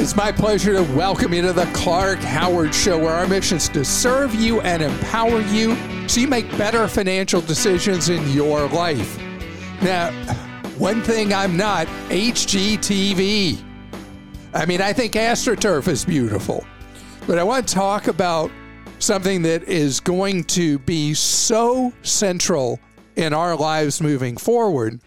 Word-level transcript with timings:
It's 0.00 0.16
my 0.16 0.32
pleasure 0.32 0.72
to 0.72 0.82
welcome 0.94 1.34
you 1.34 1.42
to 1.42 1.52
the 1.52 1.70
Clark 1.74 2.20
Howard 2.20 2.74
Show, 2.74 2.98
where 2.98 3.12
our 3.12 3.26
mission 3.26 3.58
is 3.58 3.68
to 3.68 3.84
serve 3.84 4.34
you 4.34 4.62
and 4.62 4.82
empower 4.82 5.42
you 5.42 5.76
so 6.08 6.22
you 6.22 6.26
make 6.26 6.50
better 6.56 6.88
financial 6.88 7.42
decisions 7.42 8.08
in 8.08 8.26
your 8.30 8.66
life. 8.68 9.18
Now, 9.82 10.10
one 10.78 11.02
thing 11.02 11.34
I'm 11.34 11.54
not 11.54 11.86
HGTV. 12.08 13.62
I 14.54 14.64
mean, 14.64 14.80
I 14.80 14.94
think 14.94 15.12
AstroTurf 15.12 15.86
is 15.86 16.06
beautiful, 16.06 16.64
but 17.26 17.38
I 17.38 17.42
want 17.42 17.68
to 17.68 17.74
talk 17.74 18.08
about 18.08 18.50
something 19.00 19.42
that 19.42 19.64
is 19.64 20.00
going 20.00 20.44
to 20.44 20.78
be 20.78 21.12
so 21.12 21.92
central 22.00 22.80
in 23.16 23.34
our 23.34 23.54
lives 23.54 24.00
moving 24.00 24.38
forward, 24.38 24.98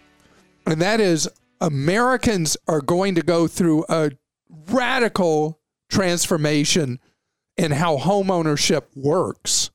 and 0.68 0.80
that 0.84 1.02
is 1.02 1.28
Americans 1.62 2.58
are 2.68 2.82
going 2.82 3.16
to 3.16 3.23
go 3.23 3.48
through 3.48 3.86
a 3.90 4.12
radical 4.70 5.59
transformation 5.89 6.99
in 7.57 7.71
how 7.71 7.98
homeownership 7.98 8.84
works. 8.95 9.71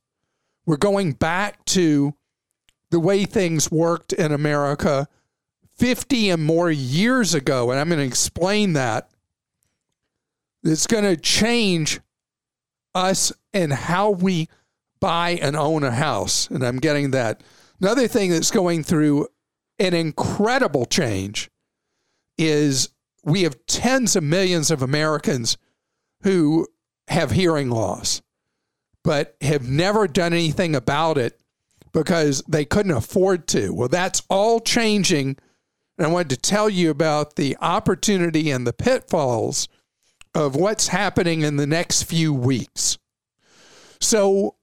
We're 0.66 0.77
going 0.77 1.12
back 1.12 1.64
to 1.66 2.14
the 2.91 3.01
way 3.01 3.24
things 3.24 3.70
worked 3.70 4.12
in 4.12 4.32
America 4.32 5.09
50 5.77 6.30
and 6.30 6.45
more 6.45 6.70
years 6.70 7.34
ago. 7.34 7.70
And 7.70 7.78
I'm 7.78 7.88
going 7.88 8.01
to 8.01 8.04
explain 8.04 8.73
that. 8.74 9.10
It's 10.64 10.87
going 10.87 11.04
to 11.04 11.16
change 11.16 12.01
us 12.95 13.32
and 13.52 13.73
how 13.73 14.10
we 14.10 14.48
buy 15.01 15.38
and 15.40 15.56
own 15.56 15.84
a 15.84 15.92
house. 15.92 16.48
And 16.51 16.65
I'm 16.65 16.79
getting 16.79 17.12
that. 17.12 17.42
Another 17.80 18.09
thing 18.09 18.30
that's 18.30 18.51
going 18.51 18.82
through 18.82 19.29
an 19.79 19.95
incredible 19.95 20.84
change 20.84 21.51
is 22.37 22.88
we 23.30 23.42
have 23.42 23.66
tens 23.66 24.16
of 24.16 24.23
millions 24.23 24.71
of 24.71 24.82
Americans 24.82 25.57
who 26.23 26.66
have 27.09 27.30
hearing 27.30 27.70
loss, 27.70 28.23
but 29.04 29.37
have 29.40 29.68
never 29.68 30.07
done 30.07 30.32
anything 30.32 30.74
about 30.74 31.18
it 31.18 31.40
because 31.93 32.43
they 32.48 32.65
couldn't 32.65 32.93
afford 32.93 33.46
to. 33.48 33.73
Well, 33.73 33.88
that's 33.88 34.23
all 34.29 34.60
changing. 34.60 35.37
And 35.96 36.07
I 36.07 36.10
wanted 36.10 36.30
to 36.30 36.37
tell 36.37 36.68
you 36.68 36.90
about 36.90 37.37
the 37.37 37.57
opportunity 37.60 38.51
and 38.51 38.66
the 38.66 38.73
pitfalls 38.73 39.68
of 40.35 40.54
what's 40.54 40.88
happening 40.88 41.42
in 41.42 41.57
the 41.57 41.66
next 41.66 42.04
few 42.04 42.32
weeks. 42.32 42.98
So, 44.01 44.54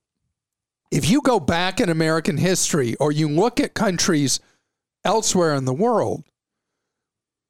if 0.92 1.10
you 1.10 1.22
go 1.22 1.40
back 1.40 1.82
in 1.82 1.90
American 1.90 2.38
history 2.38 2.96
or 2.96 3.12
you 3.12 3.28
look 3.28 3.60
at 3.60 3.74
countries 3.74 4.40
elsewhere 5.04 5.56
in 5.56 5.66
the 5.66 5.74
world, 5.74 6.24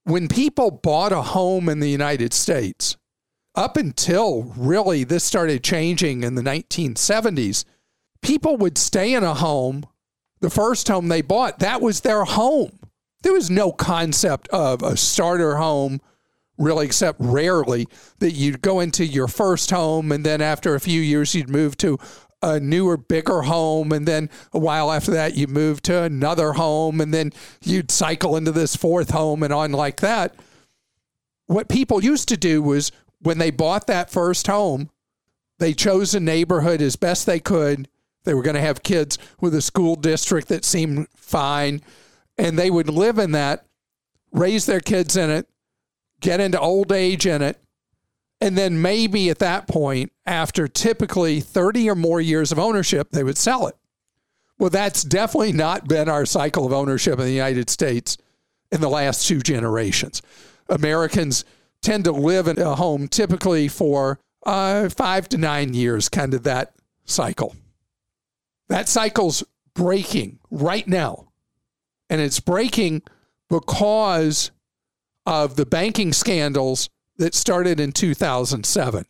when 0.06 0.28
people 0.28 0.72
bought 0.72 1.12
a 1.12 1.22
home 1.22 1.68
in 1.68 1.80
the 1.80 1.90
United 1.90 2.32
States, 2.32 2.96
up 3.56 3.76
until 3.76 4.44
really 4.56 5.04
this 5.04 5.24
started 5.24 5.64
changing 5.64 6.24
in 6.24 6.36
the 6.36 6.42
1970s, 6.42 7.66
people 8.22 8.56
would 8.58 8.78
stay 8.78 9.14
in 9.14 9.24
a 9.24 9.34
home, 9.34 9.86
the 10.42 10.50
first 10.50 10.88
home 10.88 11.08
they 11.08 11.22
bought, 11.22 11.60
that 11.60 11.82
was 11.82 12.02
their 12.02 12.24
home. 12.24 12.80
There 13.24 13.34
was 13.34 13.50
no 13.50 13.72
concept 13.72 14.48
of 14.50 14.84
a 14.84 14.96
starter 14.96 15.56
home, 15.56 16.00
really, 16.58 16.86
except 16.86 17.20
rarely, 17.20 17.88
that 18.20 18.34
you'd 18.34 18.62
go 18.62 18.82
into 18.82 19.06
your 19.06 19.28
first 19.28 19.72
home 19.72 20.12
and 20.12 20.24
then 20.24 20.40
after 20.40 20.76
a 20.76 20.80
few 20.80 21.02
years 21.02 21.34
you'd 21.34 21.50
move 21.50 21.78
to 21.78 21.98
a 22.46 22.60
newer, 22.60 22.96
bigger 22.96 23.42
home. 23.42 23.92
And 23.92 24.08
then 24.08 24.30
a 24.54 24.60
while 24.60 24.92
after 24.92 25.12
that, 25.12 25.36
you 25.36 25.48
move 25.48 25.82
to 25.84 26.04
another 26.04 26.54
home. 26.54 27.02
And 27.02 27.14
then 27.14 27.34
you'd 27.64 27.92
cycle 27.92 28.38
into 28.38 28.52
this 28.52 28.76
fourth 28.76 29.10
home 29.10 29.42
and 29.42 29.52
on 29.52 29.72
like 29.72 29.98
that. 30.02 30.36
What 31.48 31.70
people 31.70 32.04
used 32.04 32.28
to 32.30 32.38
do 32.38 32.62
was 32.62 32.92
when 33.20 33.40
they 33.40 33.52
bought 33.52 33.88
that 33.88 34.12
first 34.12 34.48
home, 34.48 34.90
they 35.58 35.74
chose 35.74 36.14
a 36.14 36.20
neighborhood 36.20 36.82
as 36.82 36.96
best 36.96 37.26
they 37.26 37.40
could. 37.40 37.88
They 38.24 38.34
were 38.34 38.44
going 38.44 38.56
to 38.56 38.62
have 38.62 38.84
kids 38.84 39.18
with 39.42 39.56
a 39.56 39.62
school 39.62 39.96
district 39.96 40.48
that 40.50 40.66
seemed 40.66 41.08
fine. 41.16 41.82
And 42.38 42.60
they 42.60 42.70
would 42.70 42.90
live 42.90 43.18
in 43.18 43.32
that, 43.32 43.66
raise 44.32 44.66
their 44.66 44.80
kids 44.80 45.16
in 45.18 45.32
it, 45.32 45.48
get 46.20 46.40
into 46.40 46.60
old 46.60 46.92
age 46.92 47.26
in 47.26 47.42
it, 47.42 47.60
and 48.42 48.58
then 48.58 48.82
maybe 48.82 49.30
at 49.30 49.40
that 49.40 49.68
point, 49.68 50.12
after 50.26 50.68
typically 50.68 51.40
30 51.40 51.90
or 51.90 51.96
more 51.96 52.20
years 52.20 52.52
of 52.52 52.60
ownership, 52.60 53.12
they 53.12 53.24
would 53.24 53.38
sell 53.38 53.68
it. 53.68 53.76
Well, 54.58 54.70
that's 54.70 55.04
definitely 55.04 55.54
not 55.54 55.88
been 55.88 56.10
our 56.10 56.26
cycle 56.26 56.66
of 56.66 56.74
ownership 56.74 57.20
in 57.20 57.26
the 57.26 57.32
United 57.32 57.70
States 57.70 58.18
in 58.72 58.82
the 58.82 58.90
last 58.90 59.28
two 59.28 59.42
generations. 59.42 60.22
Americans 60.70 61.46
tend 61.82 62.06
to 62.06 62.12
live 62.12 62.48
in 62.48 62.60
a 62.60 62.76
home 62.76 63.08
typically 63.08 63.68
for 63.68 64.20
uh, 64.46 64.90
five 64.90 65.28
to 65.30 65.38
nine 65.38 65.74
years, 65.74 66.10
kind 66.10 66.34
of 66.34 66.44
that 66.44 66.74
cycle. 67.06 67.56
That 68.70 68.90
cycle's 68.90 69.44
breaking 69.74 70.40
right 70.50 70.88
now. 70.88 71.28
And 72.10 72.22
it's 72.22 72.40
breaking 72.40 73.04
because 73.50 74.52
of 75.26 75.56
the 75.56 75.66
banking 75.66 76.14
scandals 76.14 76.90
that 77.18 77.34
started 77.34 77.80
in 77.80 77.92
2007 77.92 79.06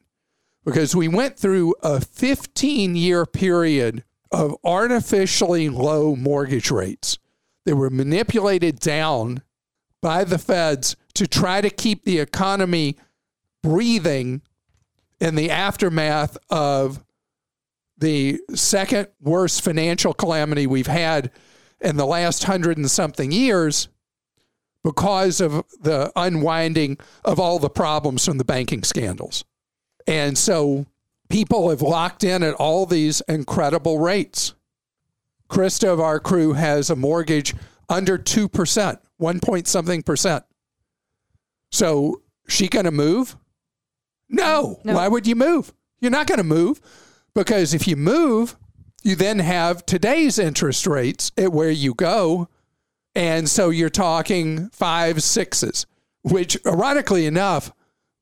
because 0.64 0.96
we 0.96 1.08
went 1.08 1.38
through 1.38 1.76
a 1.82 2.02
15 2.02 2.96
year 2.96 3.26
period 3.26 4.04
of 4.32 4.56
artificially 4.64 5.70
low 5.70 6.16
mortgage 6.16 6.72
rates. 6.72 7.20
They 7.66 7.74
were 7.74 7.90
manipulated 7.90 8.80
down 8.80 9.42
by 10.02 10.24
the 10.24 10.38
feds 10.38 10.96
to 11.16 11.28
try 11.28 11.62
to 11.62 11.70
keep 11.70 12.04
the 12.04 12.20
economy 12.20 12.98
breathing 13.64 14.42
in 15.20 15.36
the 15.36 15.50
aftermath 15.50 16.38
of 16.50 17.04
the 17.98 18.40
second 18.54 19.08
worst 19.22 19.64
financial 19.64 20.14
calamity 20.14 20.68
we've 20.68 20.88
had 20.88 21.32
in 21.80 21.98
the 21.98 22.06
last 22.06 22.44
hundred 22.44 22.78
and 22.78 22.92
something 22.92 23.32
years 23.32 23.88
because 24.86 25.42
of 25.42 25.66
the 25.82 26.12
unwinding 26.16 26.96
of 27.26 27.40
all 27.40 27.58
the 27.58 27.72
problems 27.72 28.24
from 28.24 28.38
the 28.38 28.46
banking 28.46 28.84
scandals. 28.84 29.44
And 30.06 30.38
so 30.38 30.86
people 31.28 31.72
have 31.72 31.82
locked 31.82 32.24
in 32.24 32.44
at 32.44 32.54
all 32.54 32.86
these 32.86 33.20
incredible 33.22 33.98
rates. 33.98 34.54
Krista 35.50 35.92
of 35.92 36.00
our 36.00 36.20
crew 36.20 36.54
has 36.54 36.92
a 36.92 36.96
mortgage 36.96 37.56
under 37.90 38.20
2%, 38.20 39.00
one 39.18 39.40
point 39.40 39.68
something 39.68 40.04
percent. 40.04 40.44
So 41.72 42.22
she 42.48 42.68
going 42.68 42.86
to 42.86 42.92
move? 42.92 43.36
No. 44.30 44.80
no. 44.84 44.94
Why 44.94 45.08
would 45.08 45.26
you 45.26 45.36
move? 45.36 45.74
You're 46.00 46.12
not 46.12 46.28
going 46.28 46.38
to 46.38 46.44
move 46.44 46.80
because 47.34 47.74
if 47.74 47.88
you 47.88 47.96
move, 47.96 48.56
you 49.02 49.16
then 49.16 49.40
have 49.40 49.84
today's 49.88 50.38
interest 50.38 50.86
rates 50.86 51.32
at 51.40 51.52
where 51.52 51.72
you 51.72 51.96
go 51.96 52.50
and 53.16 53.50
so 53.50 53.70
you're 53.70 53.90
talking 53.90 54.70
five, 54.70 55.24
sixes, 55.24 55.86
which 56.24 56.58
ironically 56.66 57.26
enough, 57.26 57.72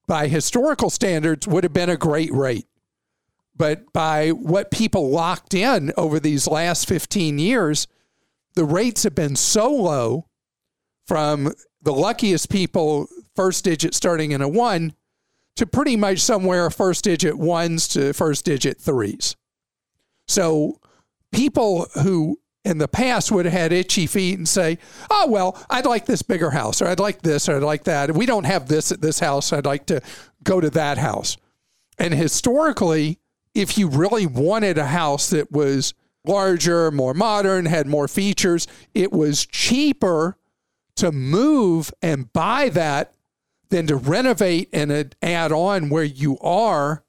by 0.07 0.27
historical 0.27 0.89
standards, 0.89 1.47
would 1.47 1.63
have 1.63 1.73
been 1.73 1.89
a 1.89 1.97
great 1.97 2.31
rate. 2.31 2.67
But 3.55 3.91
by 3.93 4.29
what 4.29 4.71
people 4.71 5.09
locked 5.09 5.53
in 5.53 5.91
over 5.97 6.19
these 6.19 6.47
last 6.47 6.87
15 6.87 7.39
years, 7.39 7.87
the 8.55 8.65
rates 8.65 9.03
have 9.03 9.15
been 9.15 9.35
so 9.35 9.71
low 9.71 10.27
from 11.07 11.53
the 11.81 11.93
luckiest 11.93 12.49
people, 12.49 13.07
first 13.35 13.63
digit 13.63 13.93
starting 13.93 14.31
in 14.31 14.41
a 14.41 14.47
one, 14.47 14.93
to 15.55 15.65
pretty 15.65 15.95
much 15.95 16.19
somewhere 16.19 16.69
first 16.69 17.03
digit 17.03 17.37
ones 17.37 17.87
to 17.89 18.13
first 18.13 18.45
digit 18.45 18.79
threes. 18.79 19.35
So 20.27 20.79
people 21.31 21.87
who 22.01 22.39
in 22.65 22.77
the 22.77 22.87
past 22.87 23.31
would 23.31 23.45
have 23.45 23.53
had 23.53 23.73
itchy 23.73 24.07
feet 24.07 24.37
and 24.37 24.47
say, 24.47 24.77
oh, 25.09 25.27
well, 25.29 25.61
I'd 25.69 25.85
like 25.85 26.05
this 26.05 26.21
bigger 26.21 26.51
house, 26.51 26.81
or 26.81 26.87
I'd 26.87 26.99
like 26.99 27.21
this, 27.21 27.49
or 27.49 27.57
I'd 27.57 27.63
like 27.63 27.83
that. 27.83 28.13
We 28.15 28.25
don't 28.25 28.45
have 28.45 28.67
this 28.67 28.91
at 28.91 29.01
this 29.01 29.19
house. 29.19 29.51
I'd 29.51 29.65
like 29.65 29.85
to 29.87 30.01
go 30.43 30.61
to 30.61 30.69
that 30.71 30.97
house. 30.97 31.37
And 31.99 32.13
historically, 32.13 33.19
if 33.53 33.77
you 33.77 33.87
really 33.87 34.25
wanted 34.25 34.77
a 34.77 34.87
house 34.87 35.29
that 35.29 35.51
was 35.51 35.93
larger, 36.25 36.89
more 36.89 37.13
modern, 37.13 37.65
had 37.65 37.85
more 37.85 38.07
features, 38.07 38.65
it 38.93 39.11
was 39.11 39.45
cheaper 39.45 40.37
to 40.95 41.11
move 41.11 41.91
and 42.01 42.31
buy 42.31 42.69
that 42.69 43.13
than 43.69 43.87
to 43.87 43.95
renovate 43.95 44.69
and 44.71 45.15
add 45.21 45.51
on 45.51 45.89
where 45.89 46.03
you 46.03 46.39
are. 46.39 47.03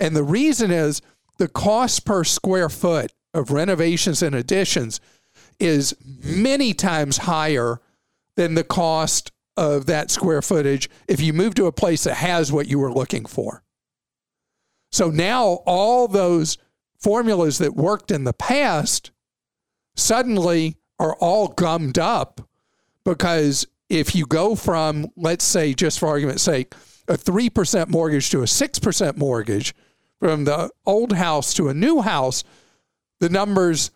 And 0.00 0.16
the 0.16 0.24
reason 0.24 0.70
is 0.70 1.00
the 1.38 1.48
cost 1.48 2.04
per 2.04 2.24
square 2.24 2.68
foot 2.68 3.12
of 3.34 3.50
renovations 3.50 4.22
and 4.22 4.34
additions 4.34 5.00
is 5.58 5.94
many 6.22 6.72
times 6.72 7.18
higher 7.18 7.80
than 8.36 8.54
the 8.54 8.64
cost 8.64 9.32
of 9.56 9.86
that 9.86 10.10
square 10.10 10.42
footage 10.42 10.90
if 11.06 11.20
you 11.20 11.32
move 11.32 11.54
to 11.54 11.66
a 11.66 11.72
place 11.72 12.04
that 12.04 12.14
has 12.14 12.52
what 12.52 12.66
you 12.66 12.78
were 12.78 12.92
looking 12.92 13.24
for. 13.24 13.62
So 14.90 15.10
now 15.10 15.62
all 15.66 16.08
those 16.08 16.58
formulas 16.98 17.58
that 17.58 17.74
worked 17.74 18.10
in 18.10 18.24
the 18.24 18.32
past 18.32 19.10
suddenly 19.94 20.76
are 20.98 21.14
all 21.16 21.48
gummed 21.48 21.98
up 21.98 22.40
because 23.04 23.66
if 23.88 24.14
you 24.14 24.26
go 24.26 24.54
from, 24.54 25.08
let's 25.16 25.44
say, 25.44 25.74
just 25.74 25.98
for 25.98 26.08
argument's 26.08 26.42
sake, 26.42 26.74
a 27.06 27.14
3% 27.14 27.88
mortgage 27.88 28.30
to 28.30 28.40
a 28.40 28.44
6% 28.44 29.16
mortgage, 29.16 29.74
from 30.18 30.44
the 30.44 30.70
old 30.86 31.12
house 31.12 31.52
to 31.52 31.68
a 31.68 31.74
new 31.74 32.00
house, 32.00 32.44
the 33.24 33.30
numbers 33.30 33.90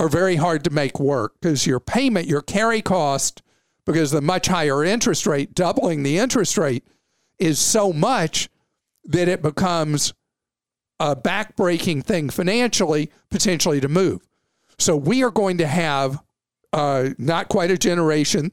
are 0.00 0.08
very 0.08 0.34
hard 0.34 0.64
to 0.64 0.70
make 0.70 0.98
work 0.98 1.34
because 1.40 1.68
your 1.68 1.78
payment, 1.78 2.26
your 2.26 2.42
carry 2.42 2.82
cost, 2.82 3.40
because 3.84 4.10
the 4.10 4.20
much 4.20 4.48
higher 4.48 4.82
interest 4.82 5.24
rate, 5.24 5.54
doubling 5.54 6.02
the 6.02 6.18
interest 6.18 6.58
rate, 6.58 6.84
is 7.38 7.60
so 7.60 7.92
much 7.92 8.48
that 9.04 9.28
it 9.28 9.40
becomes 9.40 10.12
a 10.98 11.14
backbreaking 11.14 12.02
thing 12.02 12.28
financially, 12.28 13.12
potentially 13.30 13.80
to 13.80 13.88
move. 13.88 14.26
So 14.80 14.96
we 14.96 15.22
are 15.22 15.30
going 15.30 15.58
to 15.58 15.66
have 15.68 16.20
uh, 16.72 17.10
not 17.18 17.48
quite 17.48 17.70
a 17.70 17.78
generation, 17.78 18.50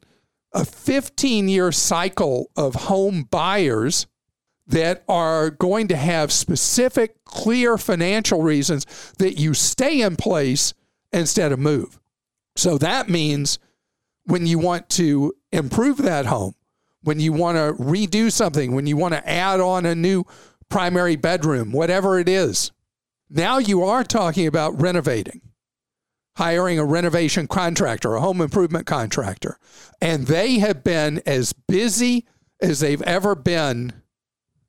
a 0.53 0.63
15 0.63 1.49
year 1.49 1.71
cycle 1.71 2.51
of 2.55 2.75
home 2.75 3.23
buyers 3.31 4.05
that 4.67 5.03
are 5.07 5.49
going 5.49 5.87
to 5.89 5.95
have 5.95 6.31
specific, 6.31 7.23
clear 7.25 7.77
financial 7.77 8.41
reasons 8.41 8.85
that 9.19 9.39
you 9.39 9.53
stay 9.53 10.01
in 10.01 10.15
place 10.15 10.73
instead 11.11 11.51
of 11.51 11.59
move. 11.59 11.99
So 12.55 12.77
that 12.77 13.09
means 13.09 13.59
when 14.25 14.47
you 14.47 14.59
want 14.59 14.89
to 14.91 15.33
improve 15.51 15.97
that 15.97 16.25
home, 16.27 16.55
when 17.01 17.19
you 17.19 17.33
want 17.33 17.57
to 17.57 17.83
redo 17.83 18.31
something, 18.31 18.73
when 18.73 18.87
you 18.87 18.95
want 18.95 19.13
to 19.13 19.29
add 19.29 19.59
on 19.59 19.85
a 19.85 19.95
new 19.95 20.23
primary 20.69 21.15
bedroom, 21.15 21.71
whatever 21.71 22.17
it 22.17 22.29
is, 22.29 22.71
now 23.29 23.57
you 23.57 23.83
are 23.83 24.03
talking 24.03 24.47
about 24.47 24.79
renovating, 24.79 25.41
hiring 26.37 26.79
a 26.79 26.85
renovation 26.85 27.47
contractor, 27.47 28.15
a 28.15 28.21
home 28.21 28.39
improvement 28.39 28.85
contractor. 28.85 29.57
And 29.99 30.27
they 30.27 30.59
have 30.59 30.83
been 30.83 31.21
as 31.25 31.51
busy 31.51 32.25
as 32.61 32.79
they've 32.79 33.01
ever 33.01 33.35
been 33.35 34.02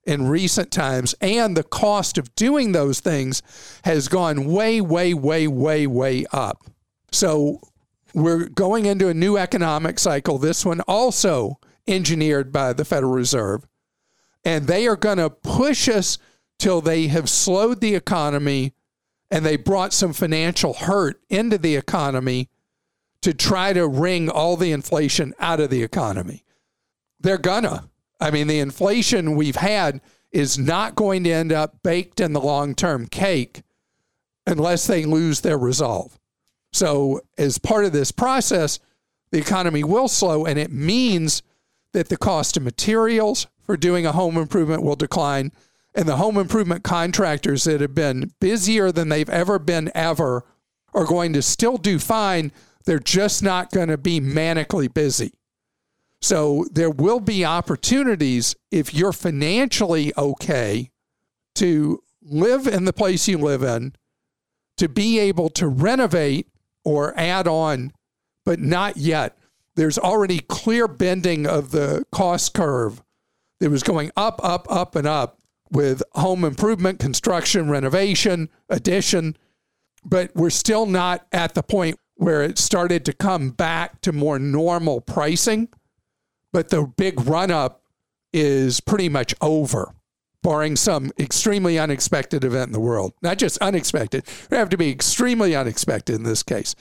in 0.06 0.28
recent 0.28 0.70
times, 0.70 1.14
and 1.20 1.56
the 1.56 1.62
cost 1.62 2.18
of 2.18 2.34
doing 2.34 2.72
those 2.72 3.00
things 3.00 3.42
has 3.84 4.08
gone 4.08 4.46
way, 4.46 4.80
way, 4.80 5.14
way, 5.14 5.46
way, 5.46 5.86
way 5.86 6.26
up. 6.32 6.64
So 7.12 7.60
we're 8.12 8.48
going 8.48 8.86
into 8.86 9.08
a 9.08 9.14
new 9.14 9.36
economic 9.36 9.98
cycle. 9.98 10.38
This 10.38 10.64
one 10.64 10.80
also 10.82 11.58
engineered 11.86 12.52
by 12.52 12.72
the 12.72 12.84
Federal 12.84 13.12
Reserve. 13.12 13.66
And 14.44 14.66
they 14.66 14.86
are 14.86 14.96
going 14.96 15.18
to 15.18 15.30
push 15.30 15.88
us 15.88 16.18
till 16.58 16.80
they 16.80 17.08
have 17.08 17.28
slowed 17.28 17.80
the 17.80 17.94
economy 17.94 18.74
and 19.30 19.44
they 19.44 19.56
brought 19.56 19.92
some 19.92 20.12
financial 20.12 20.74
hurt 20.74 21.20
into 21.28 21.58
the 21.58 21.76
economy 21.76 22.48
to 23.22 23.34
try 23.34 23.72
to 23.72 23.88
wring 23.88 24.28
all 24.28 24.56
the 24.56 24.70
inflation 24.70 25.34
out 25.40 25.60
of 25.60 25.70
the 25.70 25.82
economy. 25.82 26.44
They're 27.18 27.38
gonna. 27.38 27.88
I 28.20 28.30
mean, 28.30 28.46
the 28.46 28.60
inflation 28.60 29.36
we've 29.36 29.56
had 29.56 30.00
is 30.32 30.58
not 30.58 30.94
going 30.94 31.24
to 31.24 31.32
end 31.32 31.52
up 31.52 31.82
baked 31.82 32.20
in 32.20 32.32
the 32.32 32.40
long 32.40 32.74
term 32.74 33.06
cake 33.06 33.62
unless 34.46 34.86
they 34.86 35.04
lose 35.04 35.40
their 35.40 35.58
resolve. 35.58 36.18
So, 36.72 37.20
as 37.38 37.58
part 37.58 37.84
of 37.84 37.92
this 37.92 38.10
process, 38.10 38.80
the 39.30 39.38
economy 39.38 39.84
will 39.84 40.08
slow, 40.08 40.44
and 40.44 40.58
it 40.58 40.72
means 40.72 41.42
that 41.92 42.08
the 42.08 42.16
cost 42.16 42.56
of 42.56 42.62
materials 42.62 43.46
for 43.62 43.76
doing 43.76 44.04
a 44.04 44.12
home 44.12 44.36
improvement 44.36 44.82
will 44.82 44.96
decline. 44.96 45.52
And 45.94 46.08
the 46.08 46.16
home 46.16 46.36
improvement 46.36 46.82
contractors 46.82 47.64
that 47.64 47.80
have 47.80 47.94
been 47.94 48.32
busier 48.40 48.90
than 48.90 49.08
they've 49.08 49.30
ever 49.30 49.60
been 49.60 49.92
ever 49.94 50.44
are 50.92 51.04
going 51.04 51.32
to 51.34 51.42
still 51.42 51.76
do 51.76 52.00
fine. 52.00 52.50
They're 52.84 52.98
just 52.98 53.42
not 53.42 53.70
going 53.70 53.88
to 53.88 53.96
be 53.96 54.20
manically 54.20 54.92
busy. 54.92 55.32
So 56.24 56.64
there 56.72 56.88
will 56.88 57.20
be 57.20 57.44
opportunities 57.44 58.56
if 58.70 58.94
you're 58.94 59.12
financially 59.12 60.10
okay 60.16 60.90
to 61.56 62.02
live 62.22 62.66
in 62.66 62.86
the 62.86 62.94
place 62.94 63.28
you 63.28 63.36
live 63.36 63.62
in, 63.62 63.92
to 64.78 64.88
be 64.88 65.18
able 65.18 65.50
to 65.50 65.68
renovate 65.68 66.48
or 66.82 67.12
add 67.14 67.46
on, 67.46 67.92
but 68.46 68.58
not 68.58 68.96
yet. 68.96 69.36
There's 69.76 69.98
already 69.98 70.38
clear 70.38 70.88
bending 70.88 71.46
of 71.46 71.72
the 71.72 72.06
cost 72.10 72.54
curve 72.54 73.02
that 73.60 73.68
was 73.68 73.82
going 73.82 74.10
up, 74.16 74.40
up, 74.42 74.66
up, 74.70 74.96
and 74.96 75.06
up 75.06 75.40
with 75.70 76.02
home 76.12 76.42
improvement, 76.42 77.00
construction, 77.00 77.68
renovation, 77.68 78.48
addition. 78.70 79.36
But 80.02 80.34
we're 80.34 80.48
still 80.48 80.86
not 80.86 81.26
at 81.32 81.52
the 81.52 81.62
point 81.62 81.98
where 82.14 82.42
it 82.42 82.56
started 82.56 83.04
to 83.04 83.12
come 83.12 83.50
back 83.50 84.00
to 84.00 84.12
more 84.12 84.38
normal 84.38 85.02
pricing 85.02 85.68
but 86.54 86.70
the 86.70 86.84
big 86.84 87.20
run 87.26 87.50
up 87.50 87.82
is 88.32 88.78
pretty 88.78 89.08
much 89.08 89.34
over, 89.40 89.92
barring 90.40 90.76
some 90.76 91.10
extremely 91.18 91.80
unexpected 91.80 92.44
event 92.44 92.68
in 92.68 92.72
the 92.72 92.78
world. 92.78 93.12
Not 93.22 93.38
just 93.38 93.58
unexpected, 93.58 94.24
it 94.50 94.56
have 94.56 94.68
to 94.68 94.76
be 94.76 94.88
extremely 94.88 95.56
unexpected 95.56 96.14
in 96.14 96.22
this 96.22 96.44
case. 96.44 96.76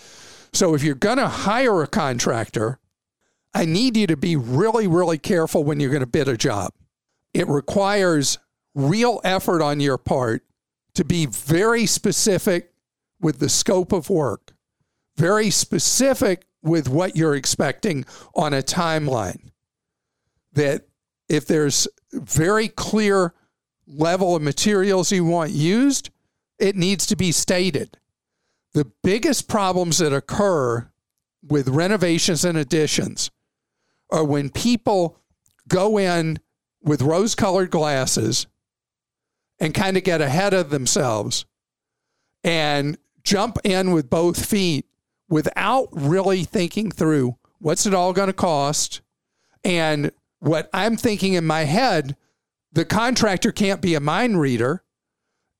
So 0.53 0.75
if 0.75 0.83
you're 0.83 0.93
going 0.93 1.17
to 1.17 1.27
hire 1.27 1.81
a 1.81 1.87
contractor, 1.87 2.77
I 3.51 3.65
need 3.65 3.97
you 3.97 4.05
to 4.05 4.15
be 4.15 4.35
really, 4.35 4.85
really 4.85 5.17
careful 5.17 5.63
when 5.63 5.79
you're 5.79 5.89
going 5.89 6.01
to 6.01 6.05
bid 6.05 6.27
a 6.27 6.37
job. 6.37 6.73
It 7.33 7.47
requires 7.47 8.37
real 8.75 9.21
effort 9.23 9.63
on 9.63 9.79
your 9.79 9.97
part 9.97 10.43
to 10.93 11.03
be 11.03 11.25
very 11.25 11.87
specific 11.87 12.73
with 13.19 13.39
the 13.39 13.49
scope 13.49 13.91
of 13.91 14.11
work, 14.11 14.53
very 15.17 15.49
specific 15.49 16.45
with 16.61 16.87
what 16.87 17.15
you're 17.15 17.33
expecting 17.33 18.05
on 18.35 18.53
a 18.53 18.61
timeline 18.61 19.49
that 20.53 20.87
if 21.29 21.45
there's 21.45 21.87
very 22.11 22.67
clear 22.67 23.33
level 23.87 24.35
of 24.35 24.41
materials 24.41 25.11
you 25.11 25.25
want 25.25 25.51
used, 25.51 26.09
it 26.59 26.75
needs 26.75 27.05
to 27.07 27.15
be 27.15 27.31
stated. 27.31 27.97
The 28.73 28.85
biggest 29.03 29.47
problems 29.47 29.97
that 29.99 30.13
occur 30.13 30.89
with 31.47 31.67
renovations 31.67 32.45
and 32.45 32.57
additions 32.57 33.31
are 34.11 34.23
when 34.23 34.49
people 34.49 35.17
go 35.67 35.97
in 35.97 36.39
with 36.81 37.01
rose 37.01 37.35
colored 37.35 37.71
glasses 37.71 38.47
and 39.59 39.73
kind 39.73 39.97
of 39.97 40.03
get 40.03 40.21
ahead 40.21 40.53
of 40.53 40.69
themselves 40.69 41.45
and 42.43 42.97
jump 43.23 43.57
in 43.63 43.91
with 43.91 44.09
both 44.09 44.45
feet 44.45 44.85
without 45.29 45.87
really 45.91 46.43
thinking 46.43 46.91
through 46.91 47.37
what's 47.59 47.85
it 47.85 47.93
all 47.93 48.13
going 48.13 48.27
to 48.27 48.33
cost 48.33 49.01
and 49.63 50.11
what 50.43 50.69
I'm 50.73 50.97
thinking 50.97 51.33
in 51.33 51.45
my 51.45 51.61
head, 51.61 52.17
the 52.73 52.83
contractor 52.83 53.53
can't 53.53 53.81
be 53.81 53.95
a 53.95 54.01
mind 54.01 54.41
reader, 54.41 54.83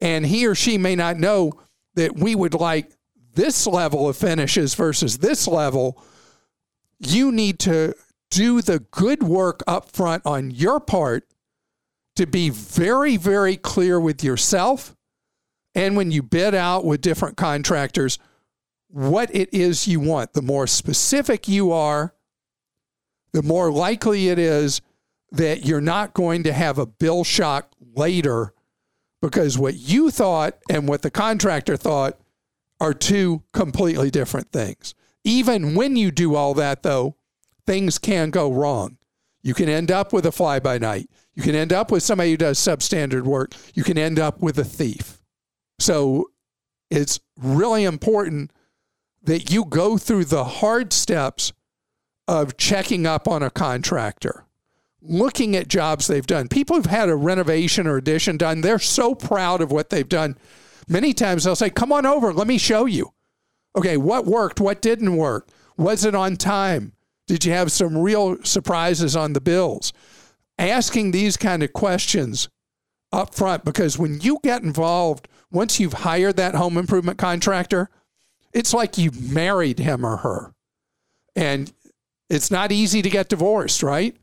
and 0.02 0.26
he 0.26 0.46
or 0.46 0.56
she 0.56 0.78
may 0.78 0.94
not 0.94 1.18
know 1.18 1.54
that 1.96 2.18
we 2.18 2.36
would 2.36 2.54
like 2.54 2.92
this 3.34 3.66
level 3.66 4.10
of 4.10 4.18
finishes 4.18 4.76
versus 4.76 5.20
this 5.20 5.48
level. 5.48 6.04
You 7.00 7.32
need 7.32 7.60
to 7.60 7.96
do 8.30 8.62
the 8.62 8.80
good 8.80 9.24
work 9.24 9.64
up 9.68 9.90
front 9.90 10.26
on 10.26 10.52
your 10.52 10.82
part 10.82 11.28
to 12.18 12.28
be 12.28 12.50
very, 12.50 13.16
very 13.16 13.56
clear 13.56 14.02
with 14.02 14.22
yourself 14.22 14.98
and 15.74 15.96
when 15.96 16.12
you 16.12 16.22
bid 16.22 16.54
out 16.54 16.84
with 16.84 17.00
different 17.00 17.38
contractors 17.38 18.20
what 18.90 19.34
it 19.34 19.52
is 19.54 19.88
you 19.88 20.02
want. 20.02 20.34
The 20.34 20.42
more 20.42 20.68
specific 20.68 21.48
you 21.48 21.72
are, 21.72 22.14
the 23.34 23.44
more 23.44 23.72
likely 23.72 24.30
it 24.30 24.40
is 24.40 24.82
that 25.32 25.66
you're 25.66 25.82
not 25.82 26.14
going 26.14 26.44
to 26.44 26.54
have 26.54 26.78
a 26.78 26.86
bill 26.86 27.24
shock 27.24 27.72
later 27.96 28.54
because 29.22 29.58
what 29.58 29.76
you 29.76 30.12
thought 30.12 30.58
and 30.70 30.88
what 30.88 31.02
the 31.02 31.12
contractor 31.12 31.76
thought 31.76 32.20
are 32.80 32.94
two 32.94 33.44
completely 33.54 34.12
different 34.12 34.52
things. 34.52 34.94
Even 35.24 35.76
when 35.76 35.96
you 35.96 36.12
do 36.12 36.36
all 36.36 36.54
that, 36.54 36.84
though, 36.84 37.16
things 37.66 37.98
can 37.98 38.30
go 38.30 38.52
wrong. 38.52 38.98
You 39.42 39.54
can 39.54 39.70
end 39.70 39.92
up 39.92 40.14
with 40.14 40.26
a 40.26 40.32
fly 40.32 40.60
by 40.60 40.78
night. 40.78 41.10
You 41.34 41.42
can 41.42 41.56
end 41.56 41.74
up 41.74 41.92
with 41.92 42.04
somebody 42.04 42.32
who 42.32 42.38
does 42.38 42.60
substandard 42.60 43.24
work. 43.24 43.56
You 43.74 43.84
can 43.84 43.98
end 43.98 44.20
up 44.20 44.42
with 44.42 44.58
a 44.60 44.64
thief. 44.64 45.22
So 45.80 46.30
it's 46.92 47.20
really 47.38 47.86
important 47.86 48.52
that 49.24 49.52
you 49.52 49.66
go 49.66 49.98
through 49.98 50.26
the 50.26 50.44
hard 50.44 50.94
steps 50.94 51.54
of 52.28 52.58
checking 52.58 53.06
up 53.06 53.28
on 53.28 53.44
a 53.44 53.50
contractor, 53.50 54.46
looking 55.02 55.56
at 55.56 55.68
jobs 55.68 56.08
they've 56.08 56.26
done. 56.26 56.48
People 56.48 56.76
who've 56.76 56.86
had 56.86 57.10
a 57.10 57.16
renovation 57.16 57.88
or 57.88 57.98
addition 57.98 58.38
done, 58.38 58.62
they're 58.62 58.80
so 58.80 59.14
proud 59.14 59.62
of 59.62 59.72
what 59.72 59.90
they've 59.90 60.10
done. 60.10 60.38
Many 60.88 61.14
times 61.14 61.44
they'll 61.44 61.56
say, 61.56 61.70
Come 61.70 61.92
on 61.92 62.06
over, 62.06 62.34
let 62.34 62.48
me 62.48 62.58
show 62.58 62.86
you. 62.86 63.14
Okay, 63.76 63.98
what 63.98 64.26
worked? 64.26 64.60
What 64.60 64.82
didn't 64.82 65.16
work? 65.16 65.50
Was 65.78 66.06
it 66.06 66.16
on 66.16 66.38
time? 66.38 66.94
Did 67.28 67.46
you 67.46 67.54
have 67.54 67.72
some 67.72 67.98
real 67.98 68.38
surprises 68.44 69.16
on 69.16 69.34
the 69.34 69.42
bills? 69.42 69.94
Asking 70.60 71.12
these 71.12 71.38
kind 71.38 71.64
of 71.64 71.74
questions 71.74 72.50
up 73.12 73.34
front 73.34 73.64
because 73.64 73.98
when 73.98 74.20
you 74.22 74.40
get 74.44 74.64
involved, 74.64 75.28
once 75.52 75.80
you've 75.80 75.94
hired 75.94 76.36
that 76.38 76.56
home 76.56 76.78
improvement 76.78 77.18
contractor, 77.18 77.90
it's 78.54 78.74
like 78.74 78.98
you've 78.98 79.32
married 79.32 79.80
him 79.80 80.06
or 80.06 80.18
her. 80.18 80.54
And 81.36 81.72
it's 82.30 82.52
not 82.52 82.72
easy 82.72 83.02
to 83.02 83.10
get 83.10 83.30
divorced, 83.30 83.84
right? 83.84 84.16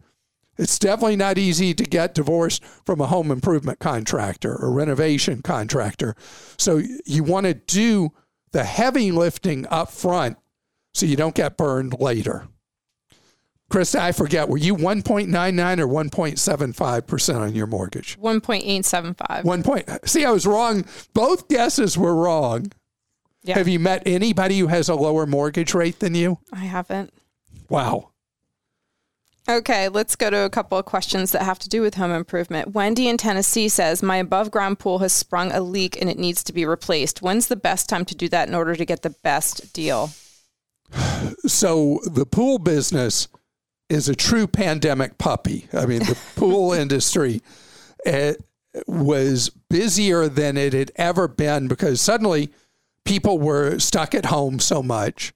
It's 0.59 0.79
definitely 0.79 1.17
not 1.17 1.39
easy 1.39 1.73
to 1.73 1.85
get 1.85 2.15
divorced 2.15 2.63
from 2.85 3.01
a 3.01 3.07
home 3.07 3.31
improvement 3.31 3.79
contractor 3.79 4.55
or 4.55 4.71
renovation 4.71 5.41
contractor. 5.43 6.15
So 6.59 6.83
you 7.07 7.25
want 7.25 7.47
to 7.47 7.55
do 7.55 8.13
the 8.53 8.65
heavy 8.65 9.11
lifting 9.11 9.67
up 9.69 9.91
front 9.91 10.37
so 10.93 11.07
you 11.07 11.17
don't 11.17 11.35
get 11.35 11.57
burned 11.57 11.99
later. 11.99 12.49
Chris, 13.71 13.95
I 13.95 14.11
forget, 14.11 14.49
were 14.49 14.59
you 14.59 14.75
1.99 14.75 15.79
or 15.79 15.87
1.75% 15.87 17.37
on 17.37 17.55
your 17.55 17.69
mortgage? 17.69 18.19
1.875. 18.19 19.45
One 19.45 19.63
point. 19.63 19.89
See, 20.05 20.25
I 20.25 20.31
was 20.33 20.45
wrong. 20.45 20.85
Both 21.15 21.49
guesses 21.49 21.97
were 21.97 22.15
wrong. 22.15 22.73
Yeah. 23.45 23.57
Have 23.57 23.69
you 23.69 23.79
met 23.79 24.03
anybody 24.05 24.59
who 24.59 24.67
has 24.67 24.89
a 24.89 24.97
lower 24.97 25.25
mortgage 25.25 25.73
rate 25.73 26.01
than 26.01 26.15
you? 26.15 26.39
I 26.53 26.65
haven't. 26.65 27.15
Wow. 27.71 28.11
Okay, 29.49 29.89
let's 29.89 30.17
go 30.17 30.29
to 30.29 30.45
a 30.45 30.51
couple 30.51 30.77
of 30.77 30.85
questions 30.85 31.33
that 31.33 31.43
have 31.43 31.59
to 31.61 31.69
do 31.69 31.81
with 31.81 31.95
home 31.95 32.13
improvement. 32.13 32.75
Wendy 32.75 33.09
in 33.09 33.17
Tennessee 33.17 33.69
says, 33.69 34.03
My 34.03 34.19
above 34.19 34.51
ground 34.51 34.79
pool 34.79 34.99
has 34.99 35.13
sprung 35.13 35.51
a 35.51 35.61
leak 35.61 35.99
and 36.01 36.11
it 36.11 36.19
needs 36.19 36.45
to 36.45 36.53
be 36.53 36.67
replaced. 36.67 37.23
When's 37.23 37.49
the 37.49 37.57
best 37.57 37.89
time 37.89 38.05
to 38.05 38.15
do 38.15 38.29
that 38.29 38.49
in 38.49 38.55
order 38.55 38.77
to 38.77 38.85
get 38.85 39.03
the 39.03 39.15
best 39.23 39.73
deal? 39.73 40.11
So 41.47 42.01
the 42.05 42.27
pool 42.27 42.59
business 42.59 43.29
is 43.89 44.09
a 44.09 44.17
true 44.17 44.47
pandemic 44.47 45.19
puppy. 45.19 45.67
I 45.73 45.87
mean, 45.87 46.01
the 46.01 46.19
pool 46.37 46.73
industry 46.73 47.43
uh, 48.07 48.35
was 48.87 49.51
busier 49.69 50.29
than 50.29 50.57
it 50.57 50.73
had 50.73 50.93
ever 50.97 51.29
been 51.29 51.69
because 51.69 52.01
suddenly 52.01 52.51
people 53.05 53.39
were 53.39 53.79
stuck 53.79 54.15
at 54.15 54.27
home 54.27 54.59
so 54.59 54.83
much. 54.83 55.33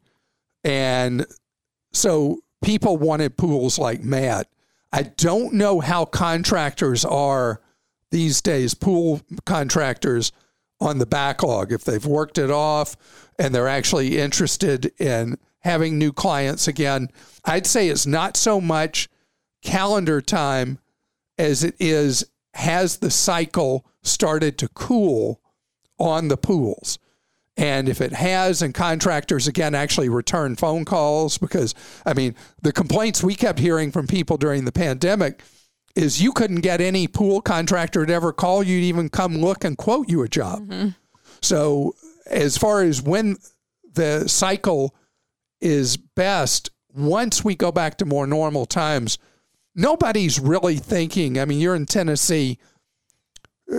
And 0.62 1.26
so 1.94 2.40
people 2.62 2.96
wanted 2.96 3.36
pools 3.36 3.78
like 3.78 4.02
mad. 4.02 4.46
I 4.92 5.02
don't 5.02 5.54
know 5.54 5.80
how 5.80 6.04
contractors 6.04 7.04
are 7.04 7.60
these 8.10 8.40
days, 8.40 8.74
pool 8.74 9.20
contractors 9.44 10.32
on 10.80 10.98
the 10.98 11.06
backlog, 11.06 11.72
if 11.72 11.84
they've 11.84 12.04
worked 12.04 12.38
it 12.38 12.50
off 12.50 12.96
and 13.38 13.54
they're 13.54 13.68
actually 13.68 14.18
interested 14.18 14.92
in 15.00 15.38
having 15.60 15.98
new 15.98 16.12
clients 16.12 16.68
again. 16.68 17.08
I'd 17.44 17.66
say 17.66 17.88
it's 17.88 18.06
not 18.06 18.36
so 18.36 18.60
much 18.60 19.08
calendar 19.62 20.20
time 20.20 20.78
as 21.38 21.64
it 21.64 21.74
is 21.80 22.24
has 22.54 22.98
the 22.98 23.10
cycle 23.10 23.84
started 24.02 24.58
to 24.58 24.68
cool 24.68 25.40
on 25.98 26.28
the 26.28 26.36
pools. 26.36 26.98
And 27.56 27.88
if 27.88 28.00
it 28.00 28.12
has, 28.12 28.62
and 28.62 28.74
contractors 28.74 29.46
again 29.46 29.74
actually 29.74 30.08
return 30.08 30.56
phone 30.56 30.84
calls, 30.84 31.38
because 31.38 31.74
I 32.04 32.12
mean, 32.14 32.34
the 32.62 32.72
complaints 32.72 33.22
we 33.22 33.34
kept 33.34 33.60
hearing 33.60 33.92
from 33.92 34.06
people 34.06 34.36
during 34.36 34.64
the 34.64 34.72
pandemic 34.72 35.42
is 35.94 36.20
you 36.20 36.32
couldn't 36.32 36.62
get 36.62 36.80
any 36.80 37.06
pool 37.06 37.40
contractor 37.40 38.04
to 38.04 38.12
ever 38.12 38.32
call 38.32 38.62
you 38.62 38.80
to 38.80 38.86
even 38.86 39.08
come 39.08 39.36
look 39.36 39.64
and 39.64 39.78
quote 39.78 40.08
you 40.08 40.22
a 40.22 40.28
job. 40.28 40.66
Mm-hmm. 40.66 40.88
So, 41.42 41.94
as 42.26 42.56
far 42.56 42.82
as 42.82 43.00
when 43.00 43.36
the 43.92 44.28
cycle 44.28 44.94
is 45.60 45.96
best, 45.96 46.70
once 46.92 47.44
we 47.44 47.54
go 47.54 47.70
back 47.70 47.98
to 47.98 48.04
more 48.04 48.26
normal 48.26 48.66
times, 48.66 49.18
nobody's 49.74 50.40
really 50.40 50.76
thinking. 50.76 51.38
I 51.38 51.44
mean, 51.44 51.60
you're 51.60 51.74
in 51.76 51.86
Tennessee 51.86 52.58